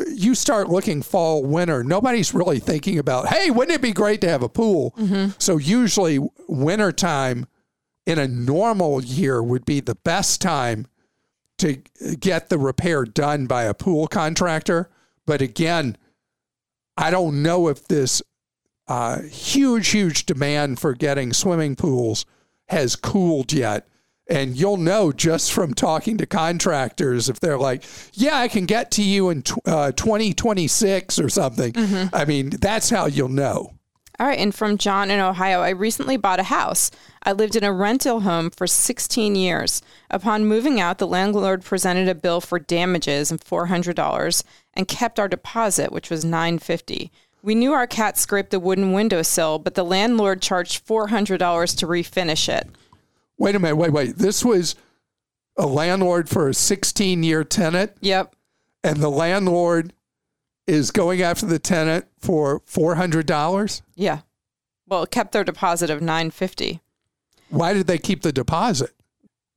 you 0.08 0.36
start 0.36 0.70
looking 0.70 1.02
fall, 1.02 1.44
winter, 1.44 1.84
nobody's 1.84 2.34
really 2.34 2.60
thinking 2.60 3.00
about, 3.00 3.28
hey, 3.28 3.50
wouldn't 3.52 3.76
it 3.76 3.82
be 3.82 3.92
great 3.94 4.22
to 4.22 4.30
have 4.30 4.44
a 4.44 4.50
pool? 4.50 4.94
So 5.38 5.58
usually 5.58 6.20
wintertime 6.48 7.48
in 8.06 8.20
a 8.20 8.28
normal 8.28 9.04
year 9.04 9.42
would 9.42 9.66
be 9.66 9.80
the 9.80 9.96
best 9.96 10.42
time 10.42 10.88
to 11.58 11.82
get 12.20 12.50
the 12.50 12.58
repair 12.58 13.06
done 13.06 13.48
by 13.48 13.64
a 13.64 13.74
pool 13.74 14.08
contractor. 14.08 14.90
But 15.26 15.42
again, 15.42 15.98
I 16.98 17.12
don't 17.12 17.42
know 17.42 17.68
if 17.70 17.88
this 17.88 18.22
uh, 18.88 19.22
huge, 19.22 19.88
huge 19.90 20.26
demand 20.26 20.80
for 20.80 20.94
getting 20.94 21.34
swimming 21.34 21.76
pools 21.76 22.26
has 22.68 22.96
cooled 22.96 23.54
yet. 23.54 23.88
And 24.28 24.56
you'll 24.58 24.78
know 24.78 25.12
just 25.12 25.54
from 25.54 25.74
talking 25.76 26.18
to 26.18 26.26
contractors 26.26 27.30
if 27.30 27.40
they're 27.40 27.60
like, 27.60 27.84
yeah, 28.14 28.38
I 28.38 28.48
can 28.48 28.66
get 28.66 28.90
to 28.92 29.04
you 29.04 29.30
in 29.30 29.44
tw- 29.44 29.68
uh, 29.68 29.92
2026 29.92 31.20
or 31.20 31.30
something. 31.30 31.74
I 32.12 32.26
mean, 32.26 32.50
that's 32.50 32.90
how 32.90 33.06
you'll 33.06 33.30
know. 33.30 33.74
All 34.18 34.28
right, 34.28 34.40
and 34.40 34.56
from 34.56 34.78
John 34.78 35.12
in 35.12 35.20
Ohio, 35.20 35.60
I 35.60 35.70
recently 35.72 36.16
bought 36.16 36.40
a 36.40 36.44
house. 36.44 36.90
I 37.24 37.34
lived 37.34 37.58
in 37.58 37.66
a 37.66 37.74
rental 37.74 38.22
home 38.22 38.50
for 38.50 38.66
16 38.66 39.36
years. 39.36 39.82
Upon 40.10 40.46
moving 40.46 40.80
out, 40.80 41.00
the 41.00 41.08
landlord 41.08 41.66
presented 41.66 42.08
a 42.08 42.16
bill 42.16 42.40
for 42.40 42.58
damages 42.58 43.30
and 43.30 43.42
$400 43.42 44.44
and 44.74 44.88
kept 44.88 45.20
our 45.20 45.28
deposit, 45.28 45.92
which 45.92 46.10
was 46.10 46.24
950. 46.24 47.12
We 47.44 47.56
knew 47.56 47.74
our 47.74 47.88
cat 47.88 48.18
scraped 48.18 48.52
the 48.52 48.60
wooden 48.60 48.94
windowsill, 48.94 49.60
but 49.60 49.76
the 49.76 49.84
landlord 49.84 50.42
charged 50.42 50.88
$400 50.88 51.78
to 51.78 51.86
refinish 51.86 52.48
it. 52.48 52.70
Wait 53.38 53.56
a 53.56 53.60
minute, 53.60 53.76
wait, 53.76 53.92
wait. 53.92 54.18
This 54.18 54.44
was 54.46 54.76
a 55.58 55.66
landlord 55.66 56.30
for 56.30 56.48
a 56.50 56.54
16 56.54 57.24
year 57.24 57.44
tenant, 57.44 57.92
Yep. 58.02 58.36
and 58.84 58.98
the 58.98 59.10
landlord 59.10 59.94
is 60.68 60.92
going 60.92 61.22
after 61.22 61.46
the 61.46 61.60
tenant 61.60 62.06
for 62.20 62.60
$400. 62.62 63.82
Yeah. 63.96 64.20
Well, 64.88 65.04
it 65.04 65.12
kept 65.12 65.32
their 65.32 65.44
deposit 65.44 65.90
of 65.90 66.02
950. 66.02 66.80
Why 67.50 67.74
did 67.74 67.88
they 67.88 67.98
keep 67.98 68.22
the 68.22 68.32
deposit? 68.32 68.92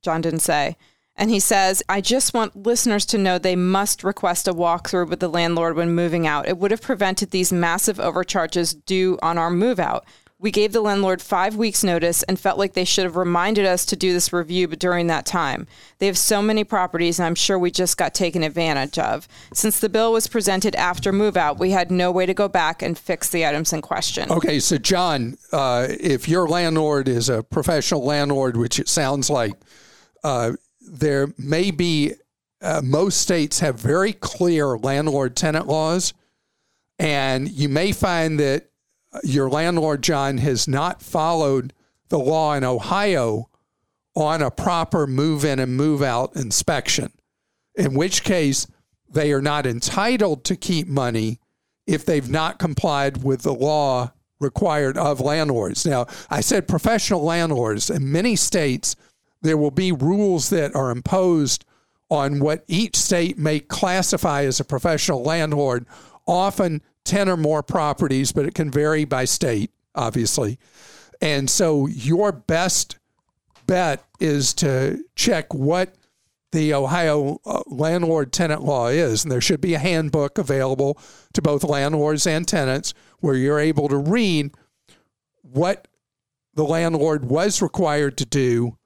John 0.03 0.21
didn't 0.21 0.39
say. 0.39 0.77
And 1.15 1.29
he 1.29 1.39
says, 1.39 1.83
I 1.89 1.99
just 1.99 2.33
want 2.33 2.55
listeners 2.65 3.05
to 3.07 3.17
know 3.17 3.37
they 3.37 3.55
must 3.57 4.03
request 4.05 4.47
a 4.47 4.53
walkthrough 4.53 5.09
with 5.09 5.19
the 5.19 5.27
landlord 5.27 5.75
when 5.75 5.93
moving 5.93 6.25
out. 6.25 6.47
It 6.47 6.57
would 6.57 6.71
have 6.71 6.81
prevented 6.81 7.31
these 7.31 7.51
massive 7.51 7.99
overcharges 7.99 8.73
due 8.73 9.19
on 9.21 9.37
our 9.37 9.49
move 9.49 9.79
out. 9.79 10.05
We 10.41 10.51
gave 10.51 10.71
the 10.71 10.79
landlord 10.79 11.21
five 11.21 11.57
weeks' 11.57 11.83
notice 11.83 12.23
and 12.23 12.39
felt 12.39 12.57
like 12.57 12.71
they 12.71 12.85
should 12.85 13.03
have 13.03 13.17
reminded 13.17 13.65
us 13.65 13.85
to 13.87 13.97
do 13.97 14.13
this 14.13 14.31
review 14.31 14.69
but 14.69 14.79
during 14.79 15.07
that 15.07 15.25
time. 15.25 15.67
They 15.97 16.05
have 16.05 16.17
so 16.17 16.41
many 16.41 16.63
properties, 16.63 17.19
and 17.19 17.25
I'm 17.25 17.35
sure 17.35 17.59
we 17.59 17.71
just 17.71 17.97
got 17.97 18.13
taken 18.13 18.41
advantage 18.41 18.97
of. 18.97 19.27
Since 19.53 19.81
the 19.81 19.89
bill 19.89 20.13
was 20.13 20.27
presented 20.27 20.75
after 20.75 21.11
move 21.11 21.35
out, 21.35 21.59
we 21.59 21.71
had 21.71 21.91
no 21.91 22.09
way 22.09 22.25
to 22.25 22.33
go 22.33 22.47
back 22.47 22.81
and 22.81 22.97
fix 22.97 23.27
the 23.27 23.45
items 23.45 23.73
in 23.73 23.81
question. 23.81 24.31
Okay, 24.31 24.61
so 24.61 24.77
John, 24.77 25.37
uh, 25.51 25.87
if 25.89 26.29
your 26.29 26.47
landlord 26.47 27.09
is 27.09 27.27
a 27.27 27.43
professional 27.43 28.05
landlord, 28.05 28.55
which 28.55 28.79
it 28.79 28.87
sounds 28.87 29.29
like, 29.29 29.55
uh, 30.23 30.53
there 30.79 31.33
may 31.37 31.69
be, 31.69 32.13
uh, 32.61 32.81
most 32.81 33.21
states 33.21 33.59
have 33.59 33.77
very 33.77 34.13
clear 34.13 34.77
landlord 34.77 35.35
tenant 35.35 35.67
laws. 35.67 36.13
And 36.97 37.49
you 37.49 37.69
may 37.69 37.91
find 37.91 38.39
that 38.39 38.68
your 39.23 39.49
landlord, 39.49 40.03
John, 40.03 40.37
has 40.39 40.67
not 40.67 41.01
followed 41.01 41.73
the 42.09 42.19
law 42.19 42.53
in 42.53 42.63
Ohio 42.63 43.49
on 44.15 44.41
a 44.41 44.51
proper 44.51 45.07
move 45.07 45.45
in 45.45 45.59
and 45.59 45.77
move 45.77 46.01
out 46.01 46.35
inspection, 46.35 47.11
in 47.75 47.93
which 47.93 48.23
case 48.23 48.67
they 49.09 49.31
are 49.31 49.41
not 49.41 49.65
entitled 49.65 50.43
to 50.45 50.55
keep 50.55 50.87
money 50.87 51.39
if 51.87 52.05
they've 52.05 52.29
not 52.29 52.59
complied 52.59 53.23
with 53.23 53.41
the 53.41 53.53
law 53.53 54.11
required 54.39 54.97
of 54.97 55.19
landlords. 55.19 55.85
Now, 55.85 56.05
I 56.29 56.41
said 56.41 56.67
professional 56.67 57.23
landlords. 57.23 57.89
In 57.89 58.11
many 58.11 58.35
states, 58.35 58.95
there 59.41 59.57
will 59.57 59.71
be 59.71 59.91
rules 59.91 60.49
that 60.49 60.75
are 60.75 60.91
imposed 60.91 61.65
on 62.09 62.39
what 62.39 62.63
each 62.67 62.95
state 62.95 63.37
may 63.37 63.59
classify 63.59 64.43
as 64.43 64.59
a 64.59 64.65
professional 64.65 65.23
landlord, 65.23 65.85
often 66.25 66.81
10 67.09 67.27
or 67.27 67.37
more 67.37 67.63
properties, 67.63 68.31
but 68.31 68.45
it 68.45 68.53
can 68.53 68.69
vary 68.69 69.03
by 69.03 69.25
state, 69.25 69.71
obviously. 69.95 70.59
And 71.21 71.49
so 71.49 71.87
your 71.87 72.31
best 72.31 72.99
bet 73.65 74.03
is 74.19 74.53
to 74.55 75.03
check 75.15 75.51
what 75.53 75.95
the 76.51 76.73
Ohio 76.73 77.39
uh, 77.45 77.61
landlord 77.65 78.31
tenant 78.31 78.63
law 78.63 78.87
is. 78.87 79.23
And 79.23 79.31
there 79.31 79.41
should 79.41 79.59
be 79.59 79.73
a 79.73 79.79
handbook 79.79 80.37
available 80.37 80.99
to 81.33 81.41
both 81.41 81.63
landlords 81.63 82.27
and 82.27 82.47
tenants 82.47 82.93
where 83.19 83.35
you're 83.35 83.59
able 83.59 83.87
to 83.89 83.97
read 83.97 84.51
what 85.41 85.87
the 86.53 86.63
landlord 86.63 87.25
was 87.25 87.61
required 87.61 88.17
to 88.19 88.25
do 88.25 88.77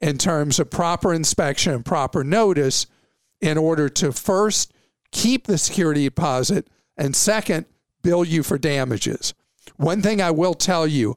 in 0.00 0.16
terms 0.16 0.60
of 0.60 0.70
proper 0.70 1.12
inspection 1.12 1.72
and 1.72 1.84
proper 1.84 2.22
notice 2.22 2.86
in 3.40 3.58
order 3.58 3.88
to 3.88 4.12
first 4.12 4.72
keep 5.10 5.46
the 5.46 5.58
security 5.58 6.04
deposit 6.04 6.68
and 6.96 7.14
second, 7.16 7.66
bill 8.02 8.24
you 8.24 8.42
for 8.42 8.58
damages. 8.58 9.34
One 9.76 10.02
thing 10.02 10.20
I 10.20 10.30
will 10.30 10.54
tell 10.54 10.86
you 10.86 11.16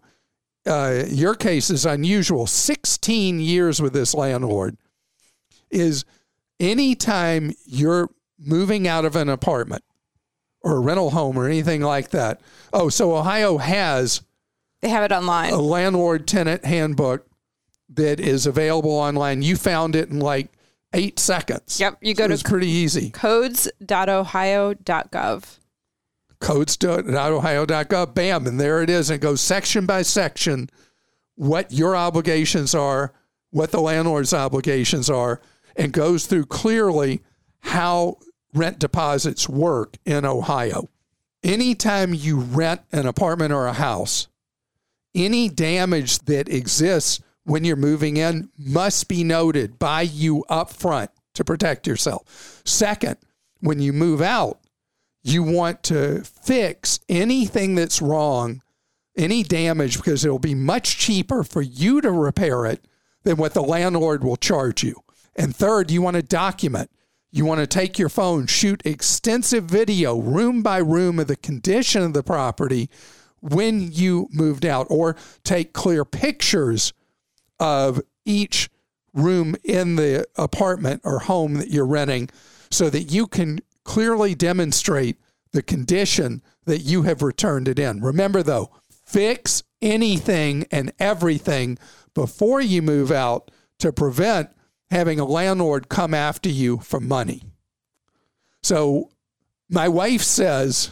uh, 0.65 1.03
your 1.07 1.35
case 1.35 1.69
is 1.69 1.85
unusual 1.85 2.45
16 2.47 3.39
years 3.39 3.81
with 3.81 3.93
this 3.93 4.13
landlord 4.13 4.75
is 5.71 6.03
anytime 6.59 7.53
you're 7.65 8.09
moving 8.39 8.87
out 8.87 9.05
of 9.05 9.15
an 9.15 9.29
apartment 9.29 9.83
or 10.61 10.75
a 10.75 10.79
rental 10.79 11.11
home 11.11 11.37
or 11.37 11.45
anything 11.45 11.81
like 11.81 12.09
that. 12.09 12.41
Oh, 12.73 12.89
so 12.89 13.15
Ohio 13.15 13.57
has 13.59 14.21
They 14.81 14.89
have 14.89 15.03
it 15.03 15.11
online. 15.13 15.53
a 15.53 15.61
landlord 15.61 16.27
tenant 16.27 16.65
handbook 16.65 17.25
that 17.89 18.19
is 18.19 18.45
available 18.45 18.91
online. 18.91 19.41
You 19.41 19.55
found 19.55 19.95
it 19.95 20.09
in 20.09 20.19
like 20.19 20.49
eight 20.93 21.17
seconds. 21.19 21.79
Yep. 21.79 21.99
You 22.01 22.13
go 22.13 22.25
It 22.25 22.27
to 22.27 22.33
was 22.33 22.43
pretty 22.43 22.67
easy. 22.67 23.09
codes.ohio.gov. 23.11 25.57
codes.ohio.gov, 26.39 28.13
bam, 28.13 28.47
and 28.47 28.59
there 28.59 28.81
it 28.81 28.89
is. 28.89 29.09
And 29.09 29.15
it 29.15 29.21
goes 29.21 29.41
section 29.41 29.85
by 29.85 30.01
section 30.01 30.69
what 31.35 31.71
your 31.71 31.95
obligations 31.95 32.73
are, 32.73 33.13
what 33.51 33.71
the 33.71 33.81
landlord's 33.81 34.33
obligations 34.33 35.09
are, 35.09 35.41
and 35.75 35.93
goes 35.93 36.25
through 36.25 36.45
clearly 36.45 37.21
how 37.59 38.17
rent 38.53 38.79
deposits 38.79 39.47
work 39.47 39.97
in 40.05 40.25
Ohio. 40.25 40.89
Anytime 41.43 42.13
you 42.13 42.39
rent 42.39 42.81
an 42.91 43.05
apartment 43.05 43.53
or 43.53 43.67
a 43.67 43.73
house, 43.73 44.27
any 45.13 45.49
damage 45.49 46.19
that 46.19 46.49
exists 46.49 47.21
when 47.43 47.63
you're 47.63 47.75
moving 47.75 48.17
in 48.17 48.49
must 48.57 49.07
be 49.07 49.23
noted 49.23 49.79
by 49.79 50.01
you 50.01 50.43
up 50.49 50.71
front 50.71 51.11
to 51.33 51.43
protect 51.43 51.87
yourself. 51.87 52.61
Second, 52.65 53.17
when 53.61 53.79
you 53.79 53.93
move 53.93 54.21
out, 54.21 54.59
you 55.27 55.43
want 55.43 55.83
to 55.83 56.23
fix 56.23 56.99
anything 57.09 57.75
that's 57.75 58.01
wrong, 58.01 58.61
any 59.15 59.43
damage, 59.43 59.97
because 59.97 60.23
it'll 60.23 60.39
be 60.39 60.55
much 60.55 60.97
cheaper 60.97 61.43
for 61.43 61.61
you 61.61 62.01
to 62.01 62.11
repair 62.11 62.65
it 62.65 62.85
than 63.23 63.37
what 63.37 63.53
the 63.53 63.63
landlord 63.63 64.23
will 64.23 64.37
charge 64.37 64.83
you. 64.83 64.95
And 65.35 65.55
third, 65.55 65.91
you 65.91 66.01
want 66.01 66.15
to 66.15 66.23
document. 66.23 66.89
You 67.31 67.45
want 67.45 67.59
to 67.59 67.67
take 67.67 67.99
your 67.99 68.09
phone, 68.09 68.47
shoot 68.47 68.81
extensive 68.85 69.65
video, 69.65 70.17
room 70.17 70.63
by 70.63 70.77
room, 70.77 71.19
of 71.19 71.27
the 71.27 71.35
condition 71.35 72.01
of 72.01 72.13
the 72.13 72.23
property 72.23 72.89
when 73.41 73.91
you 73.91 74.29
moved 74.31 74.65
out, 74.65 74.87
or 74.89 75.15
take 75.43 75.73
clear 75.73 76.05
pictures 76.05 76.93
of 77.59 78.01
each 78.25 78.69
room 79.13 79.55
in 79.63 79.95
the 79.97 80.25
apartment 80.37 81.01
or 81.03 81.19
home 81.19 81.55
that 81.55 81.69
you're 81.69 81.85
renting 81.85 82.29
so 82.69 82.89
that 82.89 83.03
you 83.03 83.27
can 83.27 83.59
clearly 83.87 84.35
demonstrate 84.35 85.17
the 85.53 85.63
condition 85.63 86.43
that 86.65 86.81
you 86.81 87.03
have 87.03 87.23
returned 87.23 87.67
it 87.67 87.79
in. 87.79 88.01
Remember, 88.01 88.43
though, 88.43 88.69
fix 89.05 89.63
anything 89.81 90.65
and 90.69 90.91
everything 90.99 91.79
before 92.13 92.61
you 92.61 92.81
move 92.81 93.11
out 93.11 93.49
to 93.79 93.93
prevent 93.93 94.49
having 94.91 95.19
a 95.19 95.25
landlord 95.25 95.89
come 95.89 96.13
after 96.13 96.49
you 96.49 96.77
for 96.79 96.99
money. 96.99 97.43
So, 98.61 99.09
my 99.69 99.87
wife 99.87 100.21
says 100.21 100.91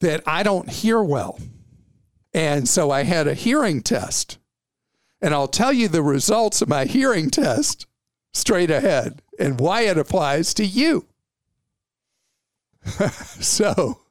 that 0.00 0.22
I 0.26 0.42
don't 0.42 0.68
hear 0.68 1.02
well. 1.02 1.38
And 2.32 2.68
so 2.68 2.90
I 2.90 3.04
had 3.04 3.26
a 3.26 3.34
hearing 3.34 3.82
test. 3.82 4.38
And 5.20 5.34
I'll 5.34 5.48
tell 5.48 5.72
you 5.72 5.88
the 5.88 6.02
results 6.02 6.62
of 6.62 6.68
my 6.68 6.84
hearing 6.84 7.30
test 7.30 7.86
straight 8.32 8.70
ahead 8.70 9.22
and 9.38 9.60
why 9.60 9.82
it 9.82 9.98
applies 9.98 10.54
to 10.54 10.64
you. 10.64 11.06
so, 13.40 14.02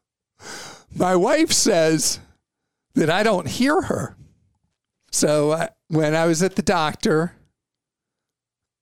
my 0.95 1.15
wife 1.15 1.51
says 1.51 2.19
that 2.95 3.09
I 3.09 3.23
don't 3.23 3.47
hear 3.47 3.81
her. 3.83 4.15
So, 5.11 5.67
when 5.87 6.15
I 6.15 6.25
was 6.25 6.43
at 6.43 6.55
the 6.55 6.61
doctor 6.61 7.33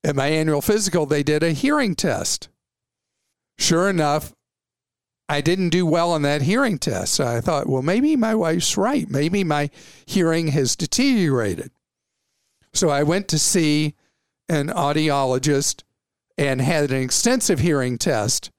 at 0.04 0.16
my 0.16 0.28
annual 0.28 0.62
physical, 0.62 1.06
they 1.06 1.24
did 1.24 1.44
a 1.44 1.52
hearing 1.52 1.96
test. 1.96 2.50
Sure 3.58 3.90
enough, 3.90 4.34
I 5.30 5.42
didn't 5.42 5.70
do 5.70 5.86
well 5.86 6.12
on 6.12 6.22
that 6.22 6.44
hearing 6.44 6.80
test. 6.80 7.14
So 7.16 7.28
I 7.28 7.42
thought, 7.42 7.68
well, 7.68 7.82
maybe 7.82 8.16
my 8.16 8.34
wife's 8.34 8.78
right. 8.78 9.10
Maybe 9.10 9.44
my 9.44 9.70
hearing 10.06 10.50
has 10.50 10.76
deteriorated. 10.76 11.72
So 12.74 12.90
I 12.90 13.04
went 13.04 13.28
to 13.30 13.40
see 13.40 13.96
an 14.48 14.70
audiologist 14.70 15.84
and 16.38 16.62
had 16.62 16.92
an 16.92 17.02
extensive 17.02 17.60
hearing 17.60 17.98
test. 17.98 18.52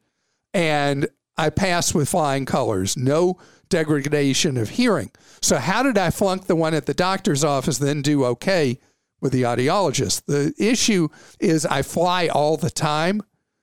And 0.53 1.09
I 1.39 1.51
passed 1.51 1.95
with 1.95 2.09
flying 2.09 2.45
colors, 2.45 2.97
no 2.97 3.39
degradation 3.69 4.57
of 4.57 4.71
hearing. 4.71 5.11
So, 5.41 5.59
how 5.59 5.83
did 5.83 5.97
I 5.97 6.11
flunk 6.11 6.47
the 6.47 6.57
one 6.57 6.75
at 6.75 6.87
the 6.87 6.95
doctor's 6.95 7.45
office, 7.45 7.79
then 7.79 8.03
do 8.03 8.25
okay 8.25 8.79
with 9.21 9.33
the 9.33 9.43
audiologist? 9.43 10.25
The 10.27 10.53
issue 10.59 11.09
is 11.39 11.65
I 11.65 11.83
fly 11.83 12.27
all 12.27 12.57
the 12.57 12.71
time, 12.71 13.23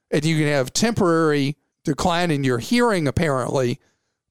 and 0.10 0.24
you 0.24 0.38
can 0.38 0.48
have 0.48 0.72
temporary 0.74 1.58
decline 1.84 2.32
in 2.32 2.44
your 2.44 2.60
hearing 2.60 3.08
apparently 3.08 3.80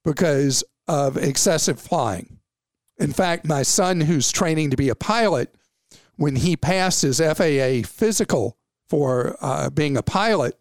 because 0.03 0.63
of 0.87 1.15
excessive 1.15 1.79
flying. 1.79 2.39
In 2.97 3.11
fact, 3.11 3.45
my 3.45 3.63
son, 3.63 4.01
who's 4.01 4.31
training 4.31 4.71
to 4.71 4.77
be 4.77 4.89
a 4.89 4.95
pilot, 4.95 5.53
when 6.15 6.37
he 6.37 6.55
passed 6.55 7.01
his 7.01 7.19
FAA 7.19 7.87
physical 7.87 8.57
for 8.87 9.35
uh, 9.41 9.69
being 9.69 9.97
a 9.97 10.03
pilot, 10.03 10.57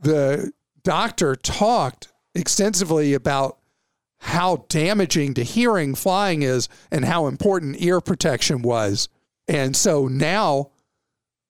the 0.00 0.52
doctor 0.82 1.36
talked 1.36 2.08
extensively 2.34 3.14
about 3.14 3.58
how 4.18 4.66
damaging 4.68 5.34
to 5.34 5.42
hearing 5.42 5.94
flying 5.94 6.42
is 6.42 6.68
and 6.90 7.04
how 7.04 7.26
important 7.26 7.80
ear 7.82 8.00
protection 8.00 8.62
was. 8.62 9.08
And 9.48 9.74
so 9.74 10.06
now 10.06 10.70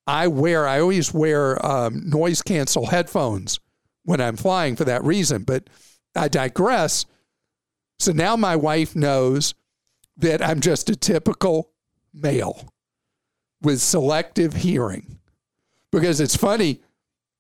I 0.07 0.29
wear, 0.29 0.67
I 0.67 0.81
always 0.81 1.13
wear 1.13 1.65
um, 1.65 2.09
noise 2.09 2.43
cancel 2.43 2.87
headphones 2.87 3.59
when 4.05 4.21
I'm 4.21 4.37
flying 4.37 4.77
for 4.77 4.85
that 4.85 5.05
reason. 5.05 5.43
But 5.43 5.69
I 6.15 6.29
digress. 6.29 7.07
So 7.99 8.13
now 8.13 8.37
my 8.37 8.57
wife 8.57 8.95
knows 8.95 9.55
that 10.17 10.43
I'm 10.43 10.61
just 10.61 10.89
a 10.91 10.97
typical 10.97 11.71
male 12.15 12.73
with 13.63 13.81
selective 13.81 14.55
hearing. 14.55 15.19
Because 15.93 16.21
it's 16.21 16.37
funny, 16.37 16.81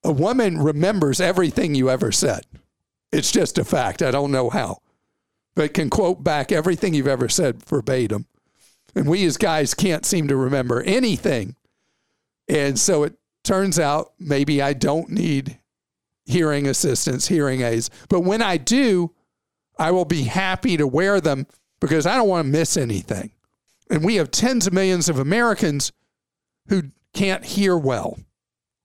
a 0.02 0.10
woman 0.10 0.58
remembers 0.58 1.20
everything 1.20 1.74
you 1.74 1.88
ever 1.88 2.10
said. 2.10 2.44
It's 3.12 3.32
just 3.32 3.58
a 3.58 3.64
fact. 3.64 4.02
I 4.02 4.10
don't 4.10 4.30
know 4.30 4.50
how, 4.50 4.78
but 5.54 5.74
can 5.74 5.90
quote 5.90 6.22
back 6.22 6.52
everything 6.52 6.94
you've 6.94 7.08
ever 7.08 7.28
said 7.28 7.64
verbatim. 7.64 8.26
And 8.94 9.06
we 9.06 9.24
as 9.24 9.36
guys 9.36 9.74
can't 9.74 10.04
seem 10.04 10.28
to 10.28 10.36
remember 10.36 10.82
anything. 10.82 11.56
And 12.48 12.78
so 12.78 13.04
it 13.04 13.14
turns 13.44 13.78
out 13.78 14.12
maybe 14.18 14.60
I 14.60 14.72
don't 14.72 15.10
need 15.10 15.58
hearing 16.26 16.66
assistance, 16.66 17.28
hearing 17.28 17.62
aids. 17.62 17.90
But 18.08 18.20
when 18.20 18.42
I 18.42 18.56
do, 18.56 19.12
I 19.78 19.90
will 19.90 20.04
be 20.04 20.24
happy 20.24 20.76
to 20.76 20.86
wear 20.86 21.20
them 21.20 21.46
because 21.80 22.06
I 22.06 22.16
don't 22.16 22.28
want 22.28 22.46
to 22.46 22.50
miss 22.50 22.76
anything. 22.76 23.32
And 23.88 24.04
we 24.04 24.16
have 24.16 24.30
tens 24.30 24.66
of 24.66 24.72
millions 24.72 25.08
of 25.08 25.18
Americans 25.18 25.92
who 26.68 26.84
can't 27.12 27.44
hear 27.44 27.76
well. 27.76 28.18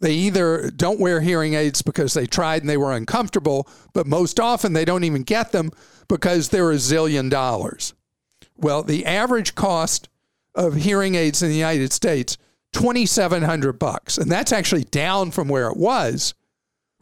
They 0.02 0.14
either 0.14 0.70
don't 0.72 1.00
wear 1.00 1.22
hearing 1.22 1.54
aids 1.54 1.82
because 1.82 2.14
they 2.14 2.28
tried 2.28 2.62
and 2.62 2.70
they 2.70 2.78
were 2.78 2.92
uncomfortable, 2.92 3.68
but 3.94 4.06
most 4.06 4.40
often 4.40 4.74
they 4.74 4.86
don't 4.86 5.06
even 5.06 5.24
get 5.24 5.52
them 5.52 5.72
because 6.08 6.50
they're 6.50 6.72
a 6.72 6.76
zillion 6.76 7.30
dollars. 7.30 7.94
Well, 8.58 8.84
the 8.84 9.06
average 9.06 9.56
cost 9.56 10.10
of 10.54 10.76
hearing 10.76 11.16
aids 11.16 11.42
in 11.42 11.50
the 11.50 11.56
United 11.56 11.94
States, 11.94 12.38
2700 12.74 13.80
bucks, 13.80 14.18
and 14.18 14.32
that's 14.32 14.52
actually 14.52 14.84
down 14.84 15.32
from 15.32 15.48
where 15.48 15.70
it 15.70 15.78
was. 15.78 16.34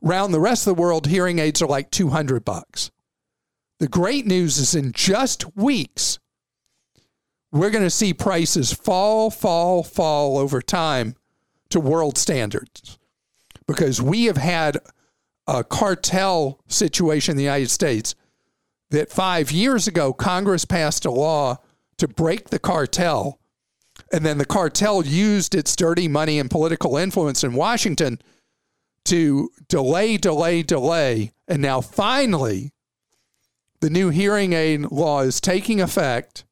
Around 0.03 0.31
the 0.31 0.39
rest 0.39 0.67
of 0.67 0.75
the 0.75 0.81
world, 0.81 1.07
hearing 1.07 1.39
aids 1.39 1.61
are 1.61 1.67
like 1.67 1.89
200 1.89 2.45
bucks. 2.45 2.91
The 3.79 3.87
great 3.87 4.25
news 4.25 4.57
is 4.57 4.75
in 4.75 4.91
just 4.91 5.55
weeks, 5.55 6.19
we're 7.51 7.69
going 7.69 7.83
to 7.83 7.89
see 7.89 8.13
prices 8.13 8.73
fall, 8.73 9.29
fall, 9.29 9.83
fall 9.83 10.37
over 10.37 10.61
time 10.61 11.15
to 11.73 11.79
world 11.79 12.17
standards 12.17 12.97
because 13.67 14.01
we 14.01 14.25
have 14.25 14.37
had 14.37 14.77
a 15.47 15.63
cartel 15.63 16.59
situation 16.67 17.33
in 17.33 17.37
the 17.37 17.43
United 17.43 17.69
States 17.69 18.15
that 18.91 19.11
five 19.11 19.51
years 19.51 19.87
ago, 19.87 20.13
Congress 20.13 20.65
passed 20.65 21.05
a 21.05 21.11
law 21.11 21.57
to 21.97 22.07
break 22.07 22.49
the 22.49 22.59
cartel. 22.59 23.39
And 24.11 24.25
then 24.25 24.37
the 24.37 24.45
cartel 24.45 25.03
used 25.03 25.55
its 25.55 25.75
dirty 25.75 26.07
money 26.07 26.39
and 26.39 26.49
political 26.49 26.97
influence 26.97 27.43
in 27.43 27.53
Washington 27.53 28.19
to 29.05 29.49
delay, 29.67 30.17
delay, 30.17 30.61
delay. 30.61 31.31
And 31.47 31.61
now 31.61 31.81
finally, 31.81 32.71
the 33.81 33.89
new 33.89 34.09
hearing 34.09 34.53
aid 34.53 34.91
law 34.91 35.21
is 35.21 35.41
taking 35.41 35.81
effect. 35.81 36.45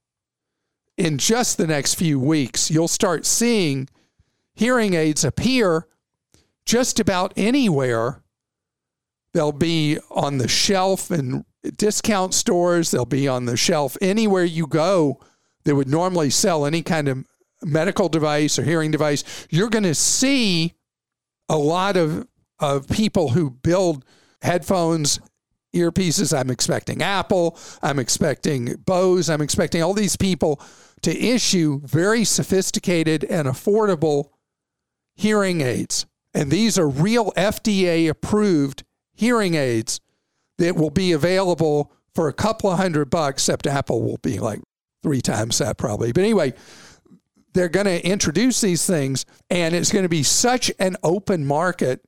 In 0.97 1.17
just 1.17 1.57
the 1.57 1.67
next 1.67 1.93
few 1.93 2.19
weeks, 2.19 2.69
you'll 2.69 2.87
start 2.87 3.25
seeing 3.25 3.87
hearing 4.53 4.93
aids 4.93 5.23
appear 5.23 5.87
just 6.65 6.99
about 6.99 7.33
anywhere. 7.35 8.23
They'll 9.33 9.51
be 9.51 9.97
on 10.09 10.37
the 10.37 10.47
shelf 10.47 11.11
in 11.11 11.45
discount 11.77 12.33
stores, 12.33 12.91
they'll 12.91 13.05
be 13.05 13.27
on 13.27 13.45
the 13.45 13.57
shelf 13.57 13.97
anywhere 14.01 14.43
you 14.43 14.67
go 14.67 15.19
that 15.63 15.75
would 15.75 15.87
normally 15.87 16.29
sell 16.29 16.65
any 16.65 16.81
kind 16.81 17.07
of 17.07 17.25
medical 17.63 18.09
device 18.09 18.57
or 18.57 18.63
hearing 18.63 18.91
device. 18.91 19.47
You're 19.49 19.69
going 19.69 19.83
to 19.83 19.95
see 19.95 20.73
a 21.49 21.57
lot 21.57 21.97
of, 21.97 22.27
of 22.59 22.87
people 22.87 23.29
who 23.29 23.51
build 23.51 24.05
headphones, 24.41 25.19
earpieces. 25.75 26.37
I'm 26.37 26.49
expecting 26.49 27.01
Apple, 27.01 27.57
I'm 27.81 27.99
expecting 27.99 28.75
Bose, 28.85 29.29
I'm 29.29 29.41
expecting 29.41 29.83
all 29.83 29.93
these 29.93 30.15
people 30.15 30.61
to 31.01 31.17
issue 31.17 31.81
very 31.83 32.23
sophisticated 32.23 33.23
and 33.23 33.47
affordable 33.47 34.29
hearing 35.15 35.61
aids. 35.61 36.05
And 36.33 36.49
these 36.49 36.77
are 36.77 36.87
real 36.87 37.31
FDA 37.33 38.09
approved 38.09 38.83
hearing 39.13 39.55
aids 39.55 39.99
that 40.57 40.75
will 40.75 40.89
be 40.89 41.11
available 41.11 41.91
for 42.15 42.27
a 42.27 42.33
couple 42.33 42.69
of 42.69 42.77
hundred 42.77 43.09
bucks, 43.09 43.43
except 43.43 43.67
Apple 43.67 44.01
will 44.01 44.17
be 44.17 44.39
like 44.39 44.61
three 45.03 45.21
times 45.21 45.57
that 45.57 45.77
probably. 45.77 46.11
But 46.11 46.23
anyway, 46.23 46.53
they're 47.53 47.69
going 47.69 47.85
to 47.85 48.05
introduce 48.05 48.61
these 48.61 48.85
things, 48.85 49.25
and 49.49 49.75
it's 49.75 49.91
going 49.91 50.03
to 50.03 50.09
be 50.09 50.23
such 50.23 50.71
an 50.79 50.97
open 51.03 51.45
market 51.45 52.01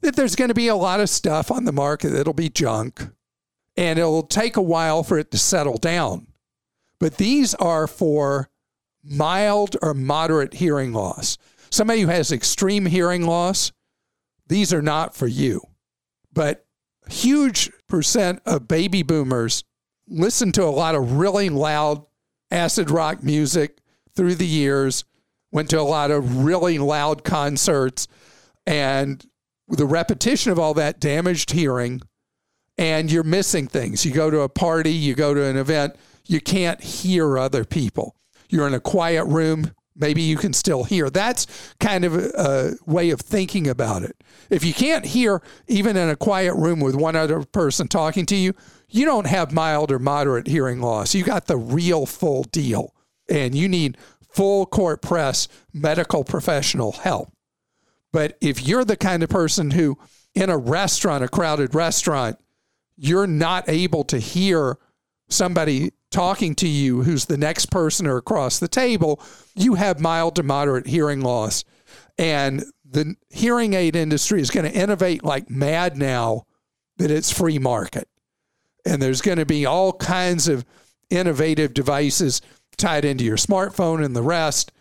that 0.00 0.14
there's 0.14 0.36
going 0.36 0.48
to 0.48 0.54
be 0.54 0.68
a 0.68 0.76
lot 0.76 1.00
of 1.00 1.10
stuff 1.10 1.50
on 1.50 1.64
the 1.64 1.72
market 1.72 2.10
that'll 2.10 2.32
be 2.32 2.48
junk, 2.48 3.08
and 3.76 3.98
it'll 3.98 4.22
take 4.22 4.56
a 4.56 4.62
while 4.62 5.02
for 5.02 5.18
it 5.18 5.30
to 5.32 5.38
settle 5.38 5.78
down. 5.78 6.28
But 7.00 7.16
these 7.16 7.54
are 7.54 7.86
for 7.86 8.50
mild 9.02 9.76
or 9.82 9.94
moderate 9.94 10.54
hearing 10.54 10.92
loss. 10.92 11.38
Somebody 11.70 12.02
who 12.02 12.08
has 12.08 12.32
extreme 12.32 12.86
hearing 12.86 13.26
loss, 13.26 13.72
these 14.46 14.72
are 14.72 14.82
not 14.82 15.14
for 15.14 15.26
you. 15.26 15.60
But 16.32 16.66
huge 17.08 17.70
percent 17.88 18.40
of 18.46 18.68
baby 18.68 19.02
boomers 19.02 19.64
listen 20.08 20.52
to 20.52 20.64
a 20.64 20.66
lot 20.66 20.94
of 20.94 21.12
really 21.12 21.48
loud 21.48 22.04
acid 22.50 22.90
rock 22.90 23.22
music 23.22 23.78
through 24.14 24.34
the 24.34 24.46
years, 24.46 25.04
went 25.52 25.70
to 25.70 25.80
a 25.80 25.82
lot 25.82 26.10
of 26.10 26.44
really 26.44 26.78
loud 26.78 27.24
concerts, 27.24 28.08
and 28.66 29.24
the 29.68 29.86
repetition 29.86 30.50
of 30.50 30.58
all 30.58 30.74
that 30.74 31.00
damaged 31.00 31.50
hearing, 31.50 32.00
and 32.76 33.12
you're 33.12 33.22
missing 33.22 33.66
things. 33.66 34.04
You 34.04 34.12
go 34.12 34.30
to 34.30 34.40
a 34.40 34.48
party, 34.48 34.92
you 34.92 35.14
go 35.14 35.34
to 35.34 35.44
an 35.44 35.56
event, 35.56 35.96
you 36.26 36.40
can't 36.40 36.82
hear 36.82 37.38
other 37.38 37.64
people. 37.64 38.16
You're 38.48 38.66
in 38.66 38.74
a 38.74 38.80
quiet 38.80 39.24
room, 39.24 39.72
maybe 39.98 40.22
you 40.22 40.36
can 40.36 40.52
still 40.52 40.84
hear. 40.84 41.10
That's 41.10 41.46
kind 41.80 42.04
of 42.04 42.16
a, 42.16 42.76
way 42.86 43.10
of 43.10 43.20
thinking 43.20 43.68
about 43.68 44.02
it. 44.02 44.16
If 44.50 44.64
you 44.64 44.72
can't 44.72 45.04
hear, 45.04 45.42
even 45.66 45.96
in 45.96 46.08
a 46.08 46.16
quiet 46.16 46.54
room 46.54 46.80
with 46.80 46.94
one 46.94 47.16
other 47.16 47.42
person 47.42 47.88
talking 47.88 48.26
to 48.26 48.36
you, 48.36 48.54
you 48.88 49.04
don't 49.04 49.26
have 49.26 49.52
mild 49.52 49.90
or 49.90 49.98
moderate 49.98 50.46
hearing 50.46 50.80
loss. 50.80 51.14
You 51.14 51.24
got 51.24 51.46
the 51.46 51.56
real 51.56 52.06
full 52.06 52.44
deal, 52.44 52.94
and 53.28 53.54
you 53.54 53.68
need 53.68 53.98
full 54.30 54.66
court 54.66 55.02
press 55.02 55.48
medical 55.72 56.24
professional 56.24 56.92
help. 56.92 57.32
But 58.12 58.38
if 58.40 58.66
you're 58.66 58.84
the 58.84 58.96
kind 58.96 59.22
of 59.22 59.28
person 59.28 59.72
who, 59.72 59.98
in 60.34 60.48
a 60.48 60.56
restaurant, 60.56 61.24
a 61.24 61.28
crowded 61.28 61.74
restaurant, 61.74 62.38
you're 62.96 63.26
not 63.26 63.68
able 63.68 64.04
to 64.04 64.18
hear 64.18 64.78
somebody 65.28 65.92
talking 66.10 66.54
to 66.56 66.68
you 66.68 67.02
who's 67.02 67.26
the 67.26 67.36
next 67.36 67.66
person 67.66 68.06
or 68.06 68.16
across 68.16 68.58
the 68.58 68.68
table, 68.68 69.20
you 69.54 69.74
have 69.74 70.00
mild 70.00 70.36
to 70.36 70.42
moderate 70.42 70.86
hearing 70.86 71.20
loss. 71.20 71.64
And 72.16 72.64
the 72.84 73.14
hearing 73.28 73.74
aid 73.74 73.94
industry 73.94 74.40
is 74.40 74.50
going 74.50 74.70
to 74.70 74.78
innovate 74.78 75.22
like 75.22 75.50
mad 75.50 75.96
now 75.96 76.44
that 76.96 77.10
it's 77.10 77.30
free 77.30 77.58
market. 77.58 78.08
And 78.86 79.02
there's 79.02 79.20
going 79.20 79.38
to 79.38 79.46
be 79.46 79.66
all 79.66 79.92
kinds 79.92 80.48
of 80.48 80.64
innovative 81.10 81.74
devices 81.74 82.40
tied 82.76 83.04
into 83.04 83.24
your 83.24 83.36
smartphone 83.36 84.04
and 84.04 84.16
the 84.16 84.22
rest 84.22 84.72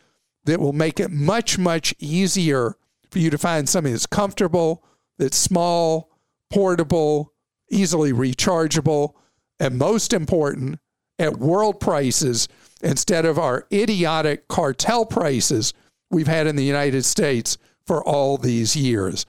that 0.46 0.60
will 0.60 0.74
make 0.74 1.00
it 1.00 1.12
much, 1.12 1.58
much 1.58 1.94
easier 2.00 2.78
for 3.12 3.20
you 3.20 3.30
to 3.30 3.38
find 3.38 3.68
something 3.68 3.92
that's 3.92 4.06
comfortable, 4.06 4.84
that's 5.18 5.38
small, 5.38 6.10
portable, 6.50 7.34
easily 7.70 8.14
rechargeable, 8.14 9.14
and 9.60 9.78
most 9.78 10.14
important, 10.14 10.80
at 11.20 11.38
world 11.38 11.80
prices 11.80 12.48
instead 12.82 13.26
of 13.26 13.40
our 13.40 13.66
idiotic 13.72 14.48
cartel 14.48 15.06
prices 15.06 15.74
we've 16.10 16.28
had 16.28 16.48
in 16.48 16.56
the 16.56 16.64
United 16.64 17.04
States 17.04 17.58
for 17.86 18.04
all 18.04 18.38
these 18.38 18.76
years. 18.76 19.26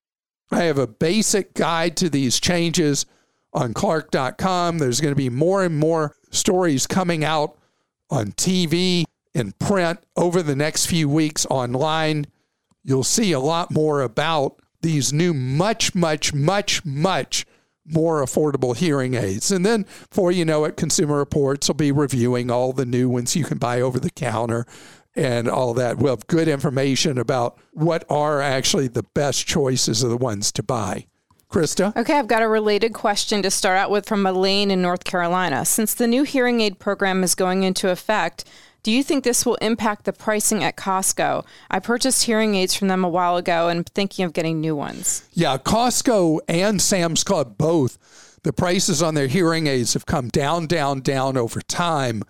I 0.50 0.64
have 0.64 0.78
a 0.78 0.86
basic 0.86 1.54
guide 1.54 1.96
to 1.98 2.08
these 2.08 2.40
changes 2.40 3.06
on 3.52 3.74
Clark.com. 3.74 4.78
There's 4.78 5.00
going 5.00 5.12
to 5.12 5.16
be 5.16 5.30
more 5.30 5.64
and 5.64 5.78
more 5.78 6.14
stories 6.30 6.86
coming 6.86 7.24
out 7.24 7.56
on 8.10 8.32
TV 8.32 9.04
and 9.34 9.58
print 9.58 10.00
over 10.16 10.42
the 10.42 10.56
next 10.56 10.86
few 10.86 11.08
weeks 11.08 11.46
online. 11.46 12.26
You'll 12.82 13.04
see 13.04 13.32
a 13.32 13.40
lot 13.40 13.70
more 13.70 14.00
about 14.00 14.60
these 14.80 15.12
new, 15.12 15.34
much, 15.34 15.94
much, 15.94 16.32
much, 16.32 16.84
much 16.84 17.44
more 17.90 18.22
affordable 18.24 18.76
hearing 18.76 19.14
aids. 19.14 19.50
And 19.50 19.64
then, 19.64 19.86
before 20.08 20.32
you 20.32 20.44
know 20.44 20.64
it, 20.64 20.76
Consumer 20.76 21.16
Reports 21.16 21.68
will 21.68 21.74
be 21.74 21.92
reviewing 21.92 22.50
all 22.50 22.72
the 22.72 22.86
new 22.86 23.08
ones 23.08 23.36
you 23.36 23.44
can 23.44 23.58
buy 23.58 23.80
over 23.80 23.98
the 23.98 24.10
counter 24.10 24.66
and 25.14 25.48
all 25.48 25.74
that. 25.74 25.98
We'll 25.98 26.14
have 26.14 26.26
good 26.26 26.48
information 26.48 27.18
about 27.18 27.58
what 27.72 28.04
are 28.08 28.40
actually 28.40 28.88
the 28.88 29.02
best 29.02 29.46
choices 29.46 30.02
of 30.02 30.10
the 30.10 30.16
ones 30.16 30.52
to 30.52 30.62
buy. 30.62 31.06
Krista? 31.50 31.96
Okay, 31.96 32.18
I've 32.18 32.28
got 32.28 32.42
a 32.42 32.48
related 32.48 32.92
question 32.92 33.42
to 33.42 33.50
start 33.50 33.78
out 33.78 33.90
with 33.90 34.06
from 34.06 34.26
Elaine 34.26 34.70
in 34.70 34.82
North 34.82 35.04
Carolina. 35.04 35.64
Since 35.64 35.94
the 35.94 36.06
new 36.06 36.22
hearing 36.22 36.60
aid 36.60 36.78
program 36.78 37.24
is 37.24 37.34
going 37.34 37.62
into 37.62 37.88
effect, 37.90 38.44
do 38.88 38.94
you 38.94 39.02
think 39.02 39.22
this 39.22 39.44
will 39.44 39.56
impact 39.56 40.06
the 40.06 40.14
pricing 40.14 40.64
at 40.64 40.78
Costco? 40.78 41.44
I 41.70 41.78
purchased 41.78 42.24
hearing 42.24 42.54
aids 42.54 42.72
from 42.72 42.88
them 42.88 43.04
a 43.04 43.08
while 43.10 43.36
ago 43.36 43.68
and 43.68 43.86
thinking 43.86 44.24
of 44.24 44.32
getting 44.32 44.62
new 44.62 44.74
ones. 44.74 45.28
Yeah, 45.34 45.58
Costco 45.58 46.38
and 46.48 46.80
Sam's 46.80 47.22
Club 47.22 47.58
both, 47.58 48.40
the 48.44 48.52
prices 48.54 49.02
on 49.02 49.12
their 49.12 49.26
hearing 49.26 49.66
aids 49.66 49.92
have 49.92 50.06
come 50.06 50.28
down, 50.28 50.68
down, 50.68 51.02
down 51.02 51.36
over 51.36 51.60
time. 51.60 52.22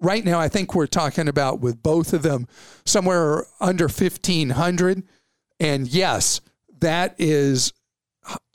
Right 0.00 0.24
now, 0.24 0.40
I 0.40 0.48
think 0.48 0.74
we're 0.74 0.88
talking 0.88 1.28
about 1.28 1.60
with 1.60 1.80
both 1.80 2.12
of 2.12 2.22
them 2.22 2.48
somewhere 2.84 3.46
under 3.60 3.84
1500 3.84 5.04
And 5.60 5.86
yes, 5.86 6.40
that 6.80 7.14
is 7.18 7.72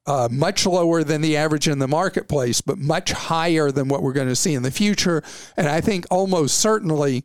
uh, 0.06 0.28
much 0.30 0.66
lower 0.66 1.06
than 1.06 1.22
the 1.22 1.38
average 1.38 1.70
in 1.70 1.80
the 1.80 1.88
marketplace, 1.88 2.60
but 2.60 2.78
much 2.78 3.14
higher 3.14 3.72
than 3.72 3.88
what 3.88 4.04
we're 4.04 4.12
going 4.12 4.28
to 4.28 4.36
see 4.36 4.54
in 4.54 4.64
the 4.64 4.72
future. 4.72 5.24
And 5.56 5.70
I 5.70 5.80
think 5.80 6.06
almost 6.12 6.60
certainly 6.60 7.24